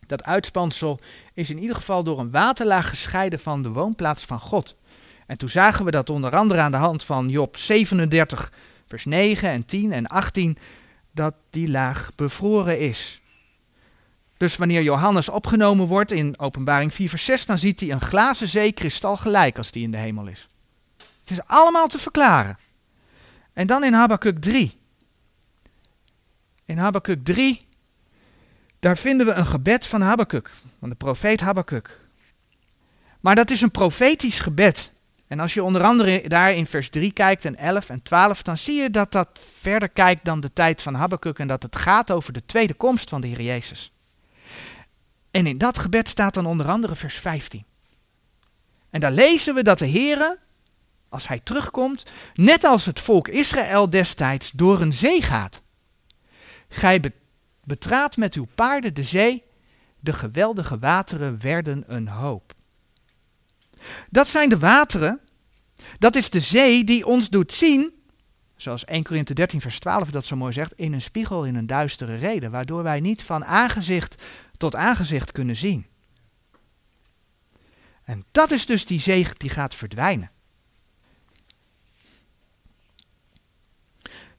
[0.09, 0.99] dat uitspansel
[1.33, 4.75] is in ieder geval door een waterlaag gescheiden van de woonplaats van God.
[5.27, 8.51] En toen zagen we dat onder andere aan de hand van Job 37,
[8.87, 10.57] vers 9 en 10 en 18,
[11.11, 13.21] dat die laag bevroren is.
[14.37, 18.47] Dus wanneer Johannes opgenomen wordt in Openbaring 4, vers 6, dan ziet hij een glazen
[18.47, 20.47] zee kristal gelijk als die in de hemel is.
[21.19, 22.57] Het is allemaal te verklaren.
[23.53, 24.77] En dan in Habakkuk 3.
[26.65, 27.67] In Habakkuk 3,
[28.79, 31.99] daar vinden we een gebed van Habakkuk, van de profeet Habakkuk.
[33.19, 34.91] Maar dat is een profetisch gebed.
[35.27, 38.57] En als je onder andere daar in vers 3 kijkt en 11 en 12, dan
[38.57, 39.27] zie je dat dat
[39.59, 43.09] verder kijkt dan de tijd van Habakkuk en dat het gaat over de tweede komst
[43.09, 43.91] van de Heer Jezus.
[45.31, 47.63] En in dat gebed staat dan onder andere vers 15.
[48.89, 50.37] En daar lezen we dat de Heer,
[51.09, 55.61] als hij terugkomt, net als het volk Israël destijds door een zee gaat.
[56.69, 57.01] Gij
[57.69, 59.43] betraat met uw paarden de zee,
[59.99, 62.53] de geweldige wateren werden een hoop.
[64.09, 65.19] Dat zijn de wateren,
[65.99, 67.97] dat is de zee die ons doet zien
[68.61, 71.67] zoals 1 Korinthe 13 vers 12 dat zo mooi zegt, in een spiegel in een
[71.67, 74.23] duistere reden, waardoor wij niet van aangezicht
[74.57, 75.87] tot aangezicht kunnen zien.
[78.03, 80.31] En dat is dus die zegen die gaat verdwijnen.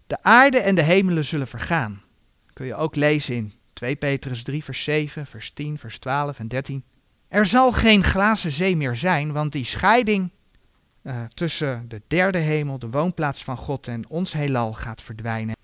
[0.07, 2.03] De aarde en de hemelen zullen vergaan.
[2.53, 6.49] Kun je ook lezen in 2 Petrus 3 vers 7, vers 10, vers 12 en
[6.49, 6.85] 13.
[7.29, 10.31] Er zal geen glazen zee meer zijn, want die scheiding
[11.03, 15.57] uh, tussen de derde hemel, de woonplaats van God en ons heelal gaat verdwijnen.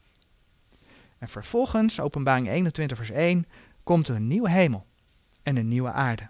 [1.18, 3.46] En vervolgens, openbaring 21 vers 1,
[3.82, 4.86] komt een nieuwe hemel
[5.42, 6.28] en een nieuwe aarde.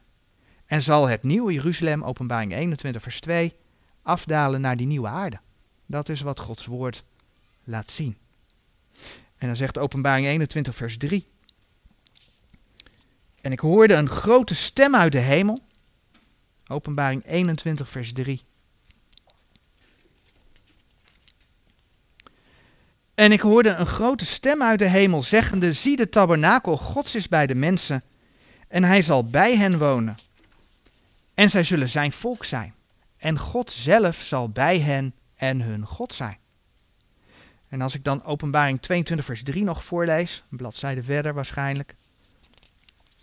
[0.66, 3.54] En zal het nieuwe Jeruzalem, openbaring 21 vers 2,
[4.02, 5.40] afdalen naar die nieuwe aarde.
[5.86, 7.04] Dat is wat Gods woord
[7.64, 8.16] laat zien.
[9.38, 11.26] En dan zegt openbaring 21 vers 3.
[13.40, 15.60] En ik hoorde een grote stem uit de hemel.
[16.66, 18.42] Openbaring 21 vers 3.
[23.14, 27.28] En ik hoorde een grote stem uit de hemel zeggende, zie de tabernakel Gods is
[27.28, 28.02] bij de mensen
[28.68, 30.16] en hij zal bij hen wonen.
[31.34, 32.74] En zij zullen zijn volk zijn.
[33.16, 36.38] En God zelf zal bij hen en hun God zijn.
[37.68, 41.96] En als ik dan openbaring 22 vers 3 nog voorlees, een bladzijde verder waarschijnlijk.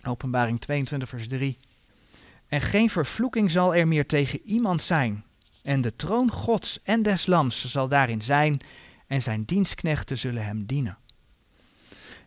[0.07, 1.57] Openbaring 22 vers 3.
[2.47, 5.23] En geen vervloeking zal er meer tegen iemand zijn.
[5.61, 8.59] En de troon Gods en des Lams zal daarin zijn
[9.07, 10.97] en zijn dienstknechten zullen hem dienen.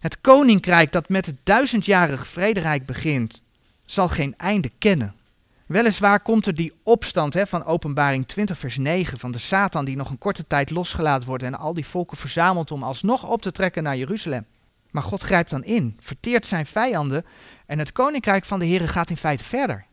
[0.01, 3.43] Het koninkrijk dat met het duizendjarig vrederijk begint,
[3.85, 5.15] zal geen einde kennen.
[5.67, 9.97] Weliswaar komt er die opstand hè, van openbaring 20 vers 9 van de Satan die
[9.97, 13.53] nog een korte tijd losgelaten wordt en al die volken verzamelt om alsnog op te
[13.53, 14.47] trekken naar Jeruzalem.
[14.91, 17.25] Maar God grijpt dan in, verteert zijn vijanden
[17.67, 19.85] en het koninkrijk van de Heeren gaat in feite verder.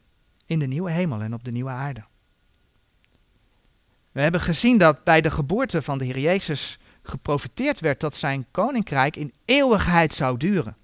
[0.45, 2.03] In de nieuwe hemel en op de nieuwe aarde.
[4.11, 8.45] We hebben gezien dat bij de geboorte van de Heer Jezus geprofiteerd werd dat zijn
[8.51, 10.75] koninkrijk in eeuwigheid zou duren.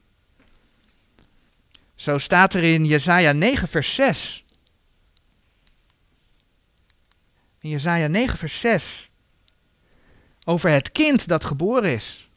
[1.96, 4.44] Zo staat er in Jesaja 9 vers 6.
[7.62, 9.10] In Jesaja 9 vers 6
[10.44, 12.30] over het kind dat geboren is.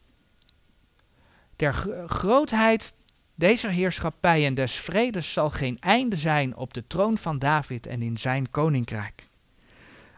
[1.55, 1.73] Der
[2.07, 2.93] grootheid
[3.35, 8.01] deze heerschappij en des vredes zal geen einde zijn op de troon van David en
[8.01, 9.27] in zijn koninkrijk.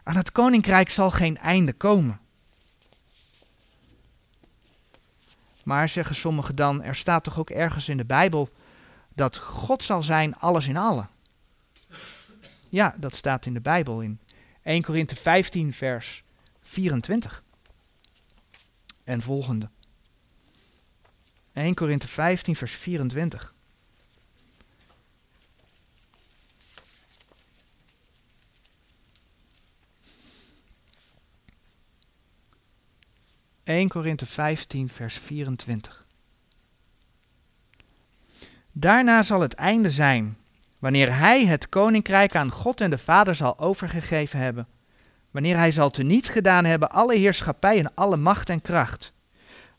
[0.02, 2.20] Aan het koninkrijk zal geen einde komen.
[5.64, 8.48] Maar zeggen sommigen dan, er staat toch ook ergens in de Bijbel
[9.14, 11.08] dat God zal zijn alles in allen.
[12.68, 14.18] Ja, dat staat in de Bijbel in
[14.66, 16.22] 1 Korinthe 15 vers
[16.62, 17.42] 24
[19.04, 19.68] en volgende.
[21.52, 23.54] 1 Korinthe 15 vers 24.
[33.64, 36.06] 1 Korinthe 15, vers 24.
[38.72, 40.38] Daarna zal het einde zijn,
[40.78, 44.66] wanneer hij het koninkrijk aan God en de Vader zal overgegeven hebben,
[45.30, 49.12] wanneer hij zal teniet gedaan hebben alle heerschappij en alle macht en kracht.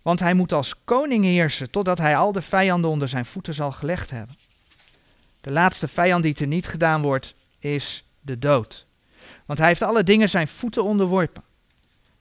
[0.02, 3.72] Want hij moet als koning heersen totdat hij al de vijanden onder zijn voeten zal
[3.72, 4.36] gelegd hebben.
[5.42, 8.86] De laatste vijand die teniet gedaan wordt, is de dood.
[9.46, 11.44] Want hij heeft alle dingen zijn voeten onderworpen.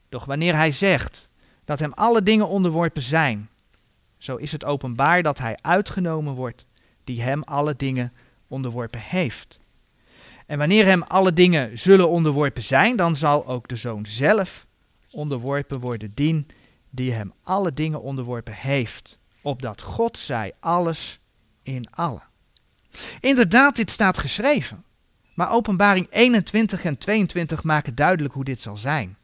[0.08, 1.28] Doch wanneer hij zegt,
[1.64, 3.48] dat hem alle dingen onderworpen zijn.
[4.18, 6.66] Zo is het openbaar dat hij uitgenomen wordt,
[7.04, 8.12] die hem alle dingen
[8.48, 9.58] onderworpen heeft.
[10.46, 14.66] En wanneer hem alle dingen zullen onderworpen zijn, dan zal ook de zoon zelf
[15.10, 16.48] onderworpen worden, dien
[16.90, 21.18] die hem alle dingen onderworpen heeft, opdat God zij alles
[21.62, 22.22] in allen.
[23.20, 24.84] Inderdaad, dit staat geschreven,
[25.34, 29.16] maar openbaring 21 en 22 maken duidelijk hoe dit zal zijn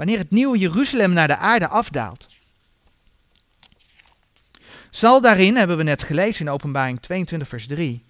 [0.00, 2.28] wanneer het nieuwe Jeruzalem naar de aarde afdaalt,
[4.90, 8.04] zal daarin, hebben we net gelezen in Openbaring 22, vers 3,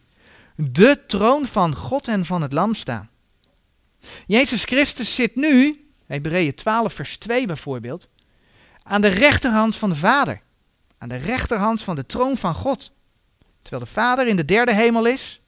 [0.56, 3.10] de troon van God en van het Lam staan.
[4.26, 8.08] Jezus Christus zit nu, Hebreeën 12, vers 2 bijvoorbeeld,
[8.82, 10.40] aan de rechterhand van de Vader.
[10.98, 12.92] Aan de rechterhand van de troon van God.
[13.62, 15.40] Terwijl de Vader in de derde hemel is,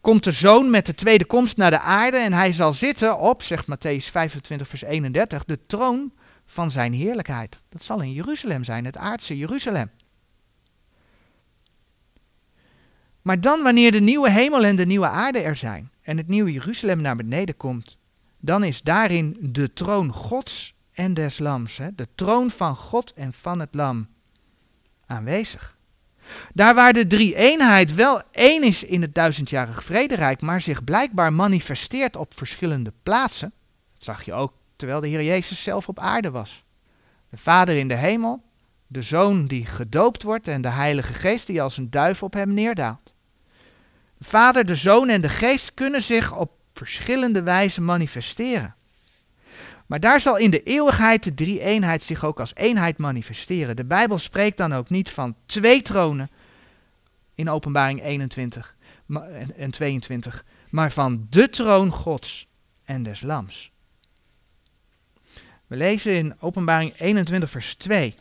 [0.00, 3.42] komt de zoon met de tweede komst naar de aarde en hij zal zitten op,
[3.42, 6.12] zegt Matthäus 25, vers 31, de troon
[6.46, 7.62] van zijn heerlijkheid.
[7.68, 9.90] Dat zal in Jeruzalem zijn, het aardse Jeruzalem.
[13.22, 16.52] Maar dan wanneer de nieuwe hemel en de nieuwe aarde er zijn en het nieuwe
[16.52, 17.96] Jeruzalem naar beneden komt,
[18.38, 23.32] dan is daarin de troon Gods en des Lams, hè, de troon van God en
[23.32, 24.08] van het Lam
[25.06, 25.76] aanwezig.
[26.54, 32.16] Daar waar de drie-eenheid wel één is in het duizendjarig vrederijk, maar zich blijkbaar manifesteert
[32.16, 33.52] op verschillende plaatsen,
[33.92, 36.64] dat zag je ook terwijl de Heer Jezus zelf op aarde was.
[37.28, 38.42] De Vader in de hemel,
[38.86, 42.54] de Zoon die gedoopt wordt en de Heilige Geest die als een duif op hem
[42.54, 43.11] neerdaalt.
[44.22, 48.74] De Vader, de Zoon en de Geest kunnen zich op verschillende wijzen manifesteren.
[49.86, 53.76] Maar daar zal in de eeuwigheid de drie eenheid zich ook als eenheid manifesteren.
[53.76, 56.30] De Bijbel spreekt dan ook niet van twee tronen
[57.34, 58.76] in Openbaring 21
[59.56, 62.48] en 22, maar van de troon Gods
[62.84, 63.72] en des Lams.
[65.66, 68.14] We lezen in Openbaring 21, vers 2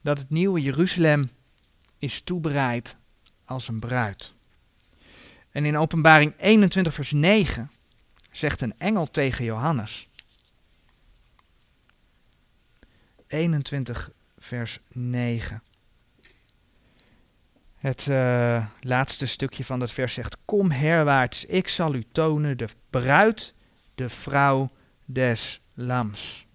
[0.00, 1.30] dat het nieuwe Jeruzalem
[1.98, 2.98] is toebereid
[3.50, 4.32] als een bruid.
[5.50, 7.70] En in Openbaring 21, vers 9
[8.30, 10.08] zegt een engel tegen Johannes.
[13.26, 15.62] 21, vers 9.
[17.76, 22.68] Het uh, laatste stukje van dat vers zegt: Kom herwaarts, ik zal u tonen de
[22.90, 23.54] bruid,
[23.94, 24.70] de vrouw
[25.04, 26.46] des lams.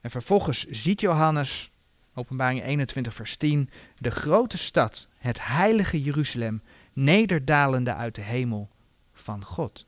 [0.00, 1.70] En vervolgens ziet Johannes,
[2.14, 6.62] openbaring 21, vers 10, de grote stad, het heilige Jeruzalem,
[6.92, 8.68] nederdalende uit de hemel
[9.12, 9.86] van God.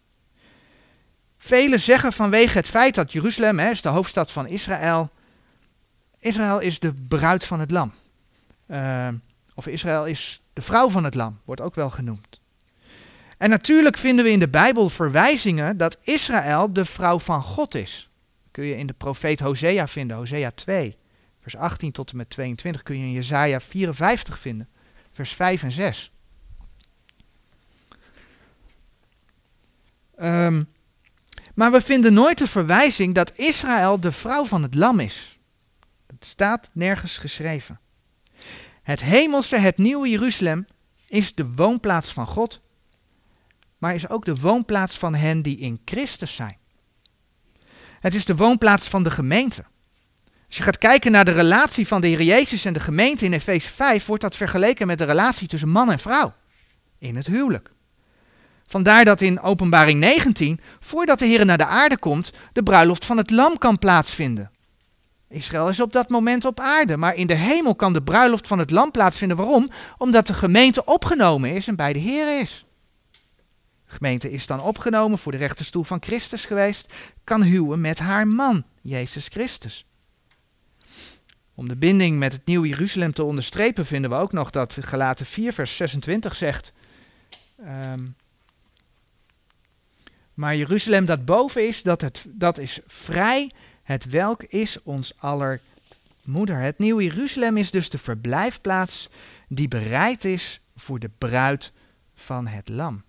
[1.38, 5.10] Velen zeggen vanwege het feit dat Jeruzalem hè, is de hoofdstad van Israël.
[6.18, 7.92] Israël is de bruid van het lam.
[8.66, 9.08] Uh,
[9.54, 12.40] of Israël is de vrouw van het lam, wordt ook wel genoemd.
[13.38, 18.08] En natuurlijk vinden we in de Bijbel verwijzingen dat Israël de vrouw van God is.
[18.50, 20.96] Kun je in de profeet Hosea vinden, Hosea 2,
[21.40, 22.82] vers 18 tot en met 22.
[22.82, 24.68] Kun je in Jesaja 54 vinden,
[25.14, 26.12] vers 5 en 6.
[30.16, 30.62] Um, ehm,
[31.54, 35.38] maar we vinden nooit de verwijzing dat Israël de vrouw van het lam is.
[36.06, 37.80] Dat staat nergens geschreven.
[38.82, 40.66] Het hemelse, het nieuwe Jeruzalem,
[41.06, 42.60] is de woonplaats van God,
[43.78, 46.58] maar is ook de woonplaats van hen die in Christus zijn.
[48.00, 49.64] Het is de woonplaats van de gemeente.
[50.54, 53.32] Als je gaat kijken naar de relatie van de Heer Jezus en de gemeente in
[53.32, 56.32] Efeze 5, wordt dat vergeleken met de relatie tussen man en vrouw
[56.98, 57.70] in het huwelijk.
[58.66, 63.16] Vandaar dat in Openbaring 19, voordat de Heer naar de aarde komt, de bruiloft van
[63.16, 64.50] het lam kan plaatsvinden.
[65.28, 68.58] Israël is op dat moment op aarde, maar in de hemel kan de bruiloft van
[68.58, 69.36] het lam plaatsvinden.
[69.36, 69.70] Waarom?
[69.98, 72.64] Omdat de gemeente opgenomen is en bij de Heer is.
[73.86, 76.92] De gemeente is dan opgenomen voor de rechterstoel van Christus geweest,
[77.24, 79.86] kan huwen met haar man, Jezus Christus.
[81.54, 85.26] Om de binding met het nieuwe Jeruzalem te onderstrepen vinden we ook nog dat Galaten
[85.26, 86.72] 4 vers 26 zegt...
[87.60, 88.14] Um,
[90.34, 93.50] maar Jeruzalem dat boven is, dat, het, dat is vrij
[93.84, 95.60] het welk is ons aller
[96.22, 96.58] moeder.
[96.58, 99.08] Het nieuwe Jeruzalem is dus de verblijfplaats
[99.48, 101.72] die bereid is voor de bruid
[102.14, 103.02] van het lam.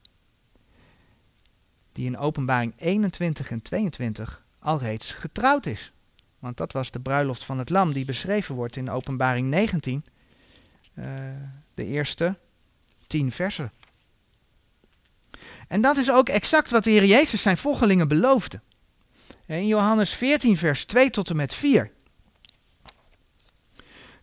[1.91, 5.91] Die in openbaring 21 en 22 alreeds getrouwd is.
[6.39, 10.03] Want dat was de bruiloft van het lam die beschreven wordt in openbaring 19,
[10.93, 11.33] uh, eh,
[11.73, 12.37] de eerste
[13.07, 13.71] tien versen.
[15.67, 18.61] En dat is ook exact wat de Heer Jezus zijn volgelingen beloofde.
[19.45, 21.91] In Johannes 14, vers 2 tot en met 4.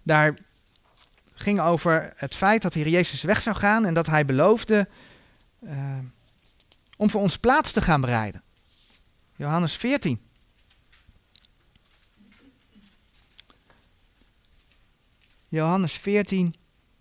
[0.03, 0.35] Daar
[1.35, 4.89] ging over het feit dat de Heer Jezus weg zou gaan en dat hij beloofde
[5.61, 5.99] uh,
[6.97, 8.43] om voor ons plaats te gaan bereiden.
[9.37, 10.21] Johannes 14.
[15.53, 16.55] Johannes 14,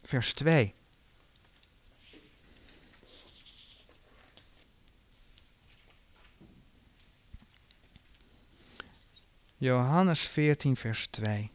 [0.03, 0.73] vers 2.
[9.57, 11.51] Johannes 14, vers 2.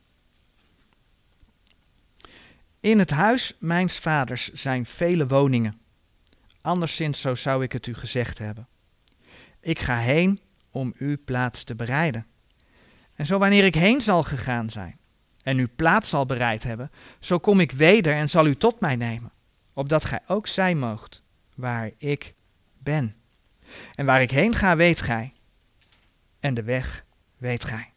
[2.80, 5.80] In het huis mijns vaders zijn vele woningen.
[6.60, 8.68] Anderszins zo zou ik het u gezegd hebben.
[9.60, 10.38] Ik ga heen
[10.70, 12.26] om u plaats te bereiden.
[13.14, 14.98] En zo wanneer ik heen zal gegaan zijn
[15.46, 16.90] en u plaats zal bereid hebben,
[17.20, 19.32] zo kom ik weder en zal u tot mij nemen,
[19.72, 21.22] opdat gij ook zijn moogt
[21.54, 22.34] waar ik
[22.78, 23.14] ben.
[23.94, 25.32] En waar ik heen ga, weet gij,
[26.40, 27.04] en de weg
[27.36, 27.92] weet gij.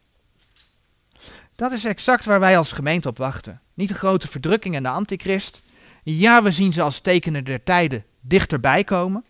[1.54, 3.60] Dat is exact waar wij als gemeente op wachten.
[3.74, 5.62] Niet de grote verdrukking en de antichrist.
[6.02, 9.24] Ja, we zien ze als tekenen der tijden dichterbij komen.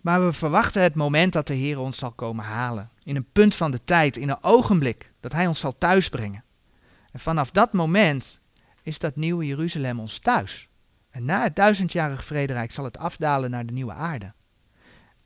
[0.00, 2.90] Maar we verwachten het moment dat de Heer ons zal komen halen.
[3.02, 6.44] In een punt van de tijd, in een ogenblik, dat Hij ons zal thuisbrengen.
[7.12, 8.40] En vanaf dat moment
[8.82, 10.68] is dat nieuwe Jeruzalem ons thuis.
[11.10, 14.32] En na het duizendjarig vrederijk zal het afdalen naar de nieuwe aarde.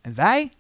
[0.01, 0.53] En wij,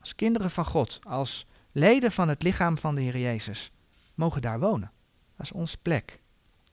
[0.00, 3.72] als kinderen van God, als leden van het lichaam van de Heer Jezus,
[4.14, 4.90] mogen daar wonen.
[5.36, 6.20] Dat is onze plek.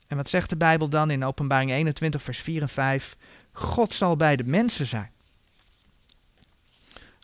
[0.08, 3.18] En wat zegt de Bijbel dan in Openbaring 21, vers 4 en 5?
[3.52, 5.12] God zal bij de mensen zijn.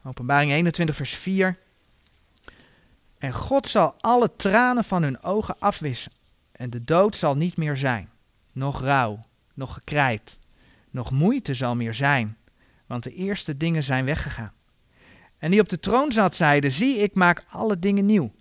[0.04, 1.58] Openbaring 21, vers 4.
[3.18, 6.12] En God zal alle tranen van hun ogen afwissen.
[6.52, 8.10] En de dood zal niet meer zijn.
[8.52, 10.40] Nog rouw, nog gekrijt,
[10.90, 12.38] nog moeite zal meer zijn.
[12.86, 14.54] Want de eerste dingen zijn weggegaan.
[15.38, 18.32] En die op de troon zat, zeide: Zie, ik maak alle dingen nieuw.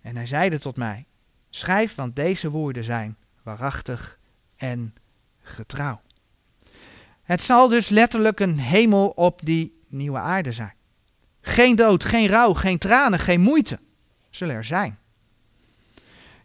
[0.00, 1.06] En hij zeide tot mij:
[1.50, 4.18] Schrijf, want deze woorden zijn waarachtig
[4.56, 4.94] en
[5.40, 6.00] getrouw.
[7.22, 10.76] Het zal dus letterlijk een hemel op die nieuwe aarde zijn.
[11.40, 13.78] Geen dood, geen rouw, geen tranen, geen moeite
[14.30, 14.98] zullen er zijn.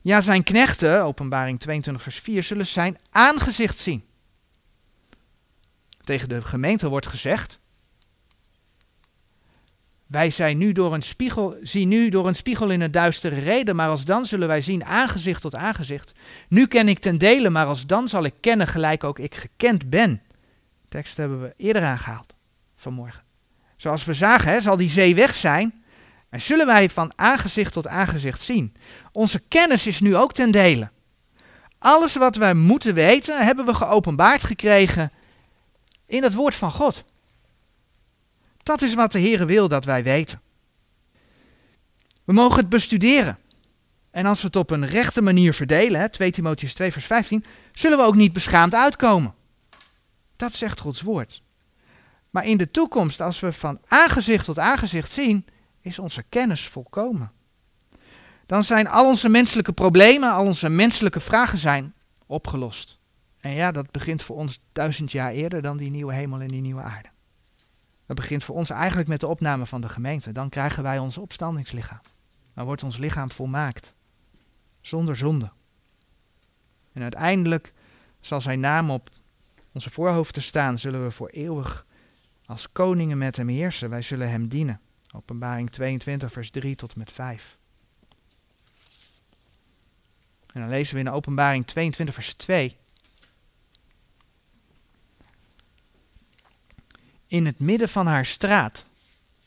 [0.01, 4.05] Ja, zijn knechten, openbaring 22 vers 4, zullen zijn aangezicht zien.
[6.03, 7.59] Tegen de gemeente wordt gezegd,
[10.13, 13.75] wij zijn nu door een spiegel, zien nu door een spiegel in een duistere reden,
[13.75, 16.11] maar als dan zullen wij zien aangezicht tot aangezicht.
[16.47, 19.89] Nu ken ik ten dele, maar als dan zal ik kennen gelijk ook ik gekend
[19.89, 20.21] ben.
[20.89, 22.35] tekst hebben we eerder aangehaald
[22.75, 23.23] vanmorgen.
[23.75, 25.83] Zoals we zagen, hè, zal die zee weg zijn
[26.29, 28.75] en zullen wij van aangezicht tot aangezicht zien.
[29.11, 30.89] Onze kennis is nu ook ten dele.
[31.79, 35.11] Alles wat wij moeten weten, hebben we geopenbaard gekregen
[36.05, 37.03] in het woord van God.
[38.63, 40.41] Dat is wat de Heer wil dat wij weten.
[42.23, 43.37] We mogen het bestuderen.
[44.11, 47.45] En als we het op een rechte manier verdelen, hè, 2 Timotheus 2 vers 15,
[47.71, 49.33] zullen we ook niet beschaamd uitkomen.
[50.35, 51.41] Dat zegt Gods woord.
[52.33, 55.45] Maar in de toekomst, als we van aangezicht tot aangezicht zien,
[55.81, 57.31] is onze kennis volkomen.
[58.45, 61.93] Dan zijn al onze menselijke problemen, al onze menselijke vragen zijn
[62.25, 62.99] opgelost.
[63.39, 66.61] En ja, dat begint voor ons duizend jaar eerder dan die nieuwe hemel en die
[66.61, 67.09] nieuwe aarde.
[68.05, 70.31] Dat begint voor ons eigenlijk met de opname van de gemeente.
[70.31, 72.01] Dan krijgen wij ons opstandingslichaam.
[72.53, 73.93] Dan wordt ons lichaam volmaakt.
[74.81, 75.51] Zonder zonde.
[76.93, 77.73] En uiteindelijk
[78.21, 79.09] zal zijn naam op
[79.71, 80.77] onze voorhoofden staan.
[80.77, 81.85] Zullen we voor eeuwig
[82.45, 83.89] als koningen met hem heersen.
[83.89, 84.79] Wij zullen hem dienen.
[85.15, 87.57] Openbaring 22, vers 3 tot met 5.
[90.53, 92.75] En dan lezen we in Openbaring 22, vers 2.
[97.27, 98.85] In het midden van haar straat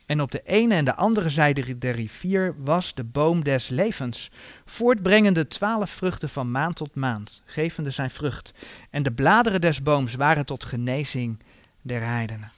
[0.06, 4.30] en op de ene en de andere zijde der rivier was de boom des levens,
[4.64, 8.52] voortbrengende twaalf vruchten van maand tot maand, gevende zijn vrucht.
[8.90, 11.38] En de bladeren des booms waren tot genezing
[11.82, 12.55] der heidenen.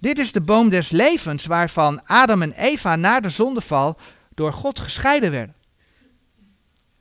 [0.00, 3.98] Dit is de boom des levens waarvan Adam en Eva na de zondeval
[4.34, 5.54] door God gescheiden werden.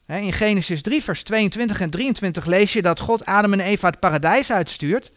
[0.06, 4.00] In Genesis 3, vers 22 en 23 lees je dat God Adam en Eva het
[4.00, 5.12] paradijs uitstuurt.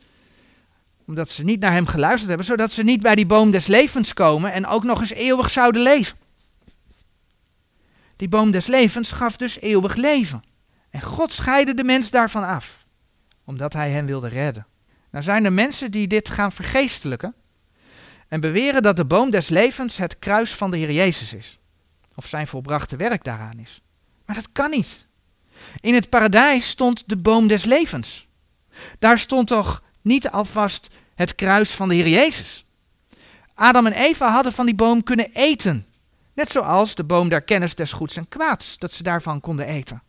[1.06, 4.12] Omdat ze niet naar hem geluisterd hebben, zodat ze niet bij die boom des levens
[4.12, 6.16] komen en ook nog eens eeuwig zouden leven.
[8.16, 10.42] Die boom des levens gaf dus eeuwig leven.
[10.90, 12.86] En God scheidde de mens daarvan af,
[13.44, 14.66] omdat hij hem wilde redden.
[15.10, 17.34] Nou zijn er mensen die dit gaan vergeestelijken
[18.32, 21.58] en beweren dat de boom des levens het kruis van de Heer Jezus is.
[22.14, 23.80] Of zijn volbrachte werk daaraan is.
[24.26, 25.06] Maar dat kan niet.
[25.80, 28.26] In het paradijs stond de boom des levens.
[28.98, 32.64] Daar stond toch niet alvast het kruis van de Heer Jezus.
[33.54, 35.86] Adam en Eva hadden van die boom kunnen eten.
[36.34, 40.02] Net zoals de boom der kennis des goeds en kwaads, dat ze daarvan konden eten.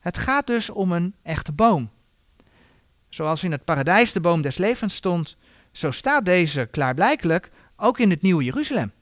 [0.00, 1.90] Het gaat dus om een echte boom.
[3.08, 5.36] Zoals in het paradijs de boom des levens stond,
[5.72, 8.92] zo staat deze klaarblijkelijk ook in het Nieuwe Jeruzalem.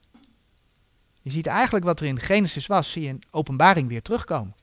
[1.21, 4.55] Je ziet eigenlijk wat er in Genesis was, zie je in openbaring weer terugkomen.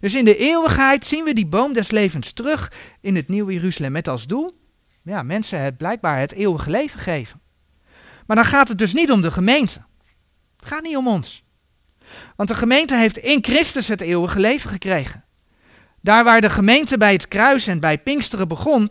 [0.00, 3.92] Dus in de eeuwigheid zien we die boom des levens terug in het Nieuwe Jeruzalem
[3.92, 4.54] met als doel,
[5.02, 7.40] ja, mensen het blijkbaar het eeuwige leven geven.
[8.26, 9.82] Maar dan gaat het dus niet om de gemeente.
[10.56, 11.44] Het gaat niet om ons.
[12.36, 15.24] Want de gemeente heeft in Christus het eeuwige leven gekregen.
[16.00, 18.90] Daar waar de gemeente bij het kruis en bij Pinksteren begon,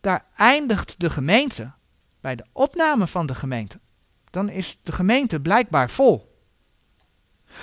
[0.00, 1.72] daar eindigt de gemeente
[2.20, 3.80] bij de opname van de gemeente.
[4.30, 6.42] Dan is de gemeente blijkbaar vol.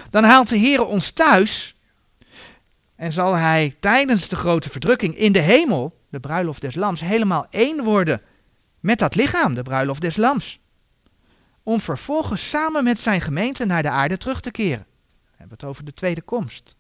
[0.10, 1.76] Dan haalt de Heer ons thuis
[2.95, 7.47] en zal Hij tijdens de grote verdrukking in de hemel, de bruiloft des lams, helemaal
[7.49, 8.22] één worden
[8.80, 10.60] met dat lichaam, de bruiloft des lams.
[11.64, 14.86] Om vervolgens samen met zijn gemeente naar de aarde terug te keren.
[15.22, 16.76] We hebben het over de tweede komst.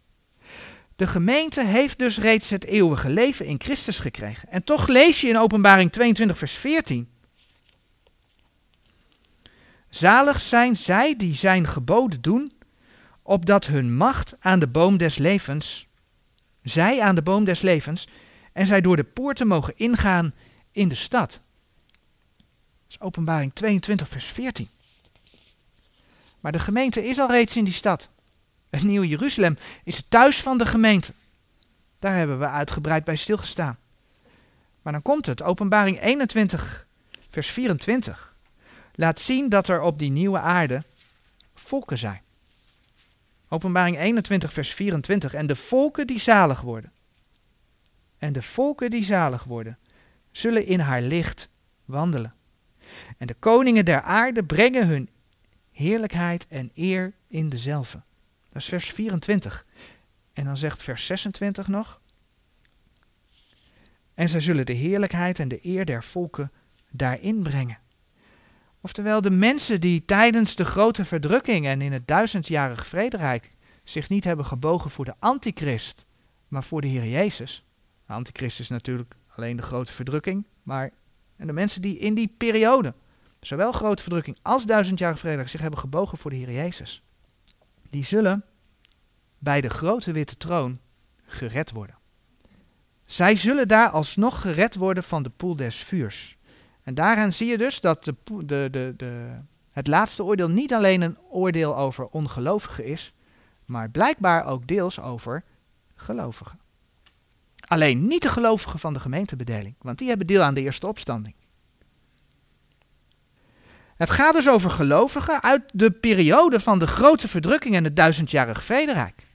[0.95, 4.49] De gemeente heeft dus reeds het eeuwige leven in Christus gekregen.
[4.49, 7.09] En toch lees je in Openbaring 22, vers 14.
[9.95, 12.51] Zalig zijn zij die zijn geboden doen,
[13.21, 15.87] opdat hun macht aan de boom des levens,
[16.61, 18.07] zij aan de boom des levens,
[18.53, 20.33] en zij door de poorten mogen ingaan
[20.71, 21.39] in de stad.
[22.87, 24.69] Is Openbaring 22, vers 14.
[26.39, 28.09] Maar de gemeente is al reeds in die stad.
[28.69, 31.13] Het Nieuwe Jeruzalem is het thuis van de gemeente.
[31.99, 33.77] Daar hebben we uitgebreid bij stilgestaan.
[34.81, 36.87] Maar dan komt het, openbaring 21,
[37.29, 38.34] vers 24.
[38.95, 40.83] Laat zien dat er op die nieuwe aarde
[41.53, 42.21] volken zijn.
[43.49, 45.33] Openbaring 21, vers 24.
[45.33, 46.91] En de volken die zalig worden.
[48.17, 49.77] En de volken die zalig worden,
[50.31, 51.49] zullen in haar licht
[51.85, 52.33] wandelen.
[53.17, 55.09] En de koningen der aarde brengen hun
[55.71, 58.01] heerlijkheid en eer in dezelfde.
[58.47, 59.65] Dat is vers 24.
[60.33, 62.01] En dan zegt vers 26 nog.
[64.13, 66.51] En zij zullen de heerlijkheid en de eer der volken
[66.89, 67.79] daarin brengen.
[68.85, 74.23] Oftewel de mensen die tijdens de grote verdrukking en in het duizendjarig vrederijk zich niet
[74.23, 76.05] hebben gebogen voor de antichrist,
[76.47, 77.65] maar voor de Heer Jezus.
[78.07, 80.91] De antichrist is natuurlijk alleen de grote verdrukking, maar
[81.35, 82.93] en de mensen die in die periode,
[83.39, 87.03] zowel grote verdrukking als duizendjarig vrederijk, zich hebben gebogen voor de Heer Jezus,
[87.89, 88.43] die zullen
[89.37, 90.79] bij de grote witte troon
[91.25, 91.97] gered worden.
[93.05, 96.37] Zij zullen daar alsnog gered worden van de poel des vuurs.
[96.85, 99.27] En daarin zie je dus dat de, de, de, de,
[99.71, 103.13] het laatste oordeel niet alleen een oordeel over ongelovigen is,
[103.65, 105.43] maar blijkbaar ook deels over
[105.95, 106.59] gelovigen.
[107.67, 111.35] Alleen niet de gelovigen van de gemeentebedeling, want die hebben deel aan de eerste opstanding.
[113.95, 118.63] Het gaat dus over gelovigen uit de periode van de grote verdrukking en het duizendjarig
[118.63, 119.27] vrederijk.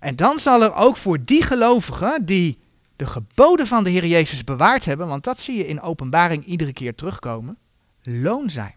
[0.00, 2.58] En dan zal er ook voor die gelovigen die
[2.96, 6.72] de geboden van de Heer Jezus bewaard hebben, want dat zie je in openbaring iedere
[6.72, 7.58] keer terugkomen,
[8.02, 8.74] loon zijn.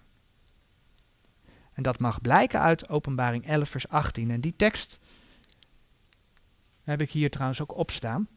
[1.74, 4.32] En dat mag blijken uit openbaring 11 vers 18.
[4.32, 5.00] En die tekst
[6.84, 8.28] heb ik hier trouwens ook opstaan.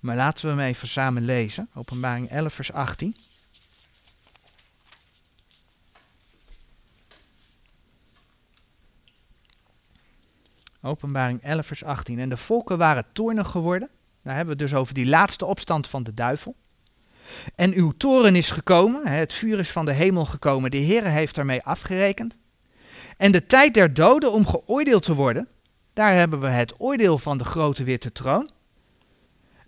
[0.00, 1.68] Maar laten we hem even samen lezen.
[1.74, 3.16] Openbaring 11 vers 18.
[10.82, 12.18] Openbaring 11 vers 18.
[12.18, 13.90] En de volken waren toornig geworden
[14.28, 16.56] daar hebben we dus over die laatste opstand van de duivel.
[17.54, 21.34] En uw toren is gekomen, het vuur is van de hemel gekomen, de Heer heeft
[21.34, 22.36] daarmee afgerekend.
[23.16, 25.48] En de tijd der doden om geoordeeld te worden,
[25.92, 28.50] daar hebben we het oordeel van de grote witte troon.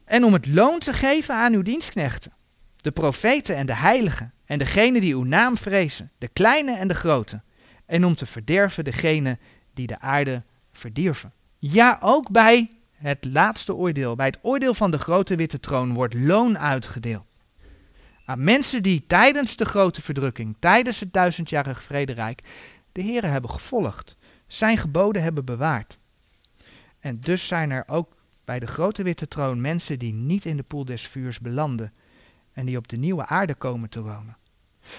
[0.04, 2.32] En om het loon te geven aan uw dienstknechten,
[2.76, 6.94] de profeten en de heiligen, en degenen die uw naam vrezen, de kleine en de
[6.94, 7.42] grote.
[7.86, 9.38] En om te verderven degenen
[9.74, 10.42] die de aarde
[10.72, 11.32] verdierven.
[11.58, 12.68] Ja, ook bij
[13.00, 17.24] het laatste oordeel, bij het oordeel van de grote witte troon, wordt loon uitgedeeld.
[18.24, 22.42] Aan mensen die tijdens de grote verdrukking, tijdens het duizendjarige vrederijk,
[22.92, 25.98] de Heren hebben gevolgd, zijn geboden hebben bewaard.
[27.00, 30.62] En dus zijn er ook bij de grote witte troon mensen die niet in de
[30.62, 31.92] poel des vuurs belanden
[32.52, 34.36] en die op de nieuwe aarde komen te wonen.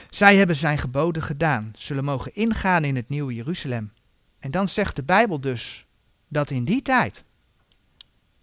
[0.09, 3.91] Zij hebben zijn geboden gedaan, zullen mogen ingaan in het nieuwe Jeruzalem.
[4.39, 5.85] En dan zegt de Bijbel dus
[6.27, 7.23] dat in die tijd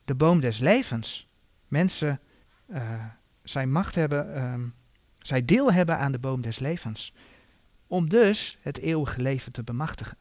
[0.09, 1.29] de boom des levens.
[1.67, 2.21] Mensen,
[3.55, 4.55] uh, macht hebben, uh,
[5.19, 7.13] zij deel hebben aan de boom des levens.
[7.87, 10.17] Om dus het eeuwige leven te bemachtigen.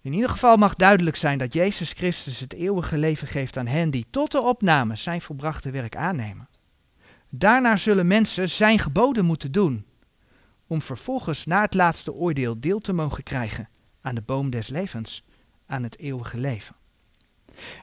[0.00, 3.90] In ieder geval mag duidelijk zijn dat Jezus Christus het eeuwige leven geeft aan hen
[3.90, 6.48] die tot de opname zijn volbrachte werk aannemen.
[7.28, 9.86] Daarna zullen mensen zijn geboden moeten doen,
[10.66, 13.68] om vervolgens na het laatste oordeel deel te mogen krijgen
[14.00, 15.24] aan de boom des levens,
[15.66, 16.76] aan het eeuwige leven.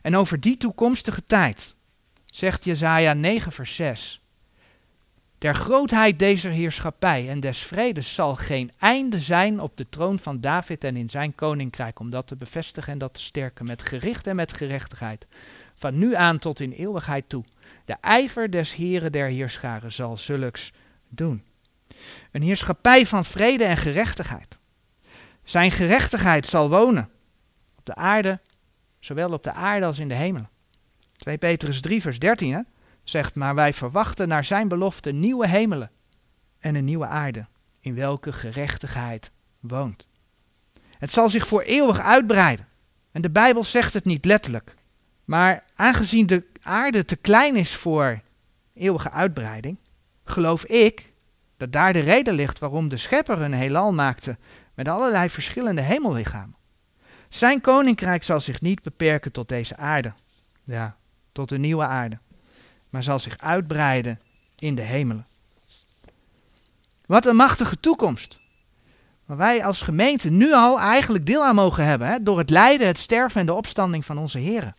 [0.01, 1.75] En over die toekomstige tijd
[2.25, 4.19] zegt Jezaja 9 vers 6.
[5.37, 10.41] Der grootheid deze heerschappij en des vredes zal geen einde zijn op de troon van
[10.41, 14.27] David en in zijn koninkrijk, om dat te bevestigen en dat te sterken met gericht
[14.27, 15.27] en met gerechtigheid,
[15.75, 17.43] van nu aan tot in eeuwigheid toe.
[17.85, 20.73] De ijver des heren der heerscharen zal zulks
[21.09, 21.43] doen.
[22.31, 24.57] Een heerschappij van vrede en gerechtigheid.
[25.43, 27.09] Zijn gerechtigheid zal wonen
[27.77, 28.39] op de aarde
[29.05, 30.47] zowel op de aarde als in de hemel.
[31.17, 32.61] 2 Petrus 3, vers 13 hè,
[33.03, 35.91] zegt, maar wij verwachten naar zijn belofte nieuwe hemelen
[36.59, 37.45] en een nieuwe aarde,
[37.79, 40.07] in welke gerechtigheid woont.
[40.97, 42.67] Het zal zich voor eeuwig uitbreiden.
[43.11, 44.75] En de Bijbel zegt het niet letterlijk.
[45.25, 48.21] Maar aangezien de aarde te klein is voor
[48.73, 49.77] eeuwige uitbreiding,
[50.23, 51.13] geloof ik
[51.57, 54.37] dat daar de reden ligt waarom de schepper een heelal maakte
[54.73, 56.55] met allerlei verschillende hemellichamen.
[57.29, 60.13] Zijn koninkrijk zal zich niet beperken tot deze aarde,
[60.63, 60.95] ja,
[61.31, 62.19] tot de nieuwe aarde,
[62.89, 64.19] maar zal zich uitbreiden
[64.55, 65.25] in de hemelen.
[67.05, 68.39] Wat een machtige toekomst.
[69.25, 72.87] Waar wij als gemeente nu al eigenlijk deel aan mogen hebben, hè, door het lijden,
[72.87, 74.75] het sterven en de opstanding van onze Heren.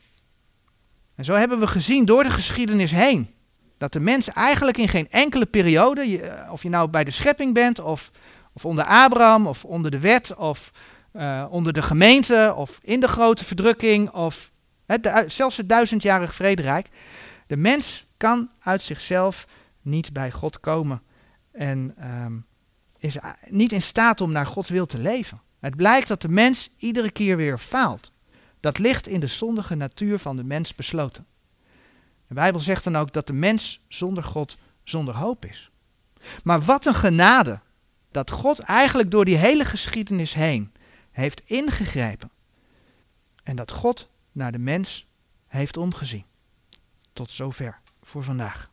[1.15, 3.35] En zo hebben we gezien door de geschiedenis heen
[3.79, 7.81] dat de mens eigenlijk in geen enkele periode, of je nou bij de schepping bent,
[7.81, 8.11] of,
[8.53, 10.71] of onder Abraham, of onder de wet, of
[11.17, 14.51] uh, onder de gemeente of in de grote verdrukking of
[15.27, 16.89] zelfs het duizendjarig vrederijk.
[17.47, 19.47] De mens kan uit zichzelf
[19.83, 21.03] niet bij God komen
[21.53, 21.95] en
[22.25, 22.47] um,
[22.99, 25.41] is niet in staat om naar Gods wil te leven.
[25.61, 28.13] Het blijkt dat de mens iedere keer weer faalt.
[28.61, 31.27] Dat ligt in de zondige natuur van de mens besloten.
[32.29, 35.71] De Bijbel zegt dan ook dat de mens zonder God zonder hoop is.
[36.43, 37.61] Maar wat een genade
[38.11, 40.73] dat God eigenlijk door die hele geschiedenis heen
[41.17, 42.31] heeft ingegrepen.
[43.43, 45.07] En dat God naar de mens
[45.47, 46.25] heeft omgezien.
[47.13, 48.71] Tot zover voor vandaag.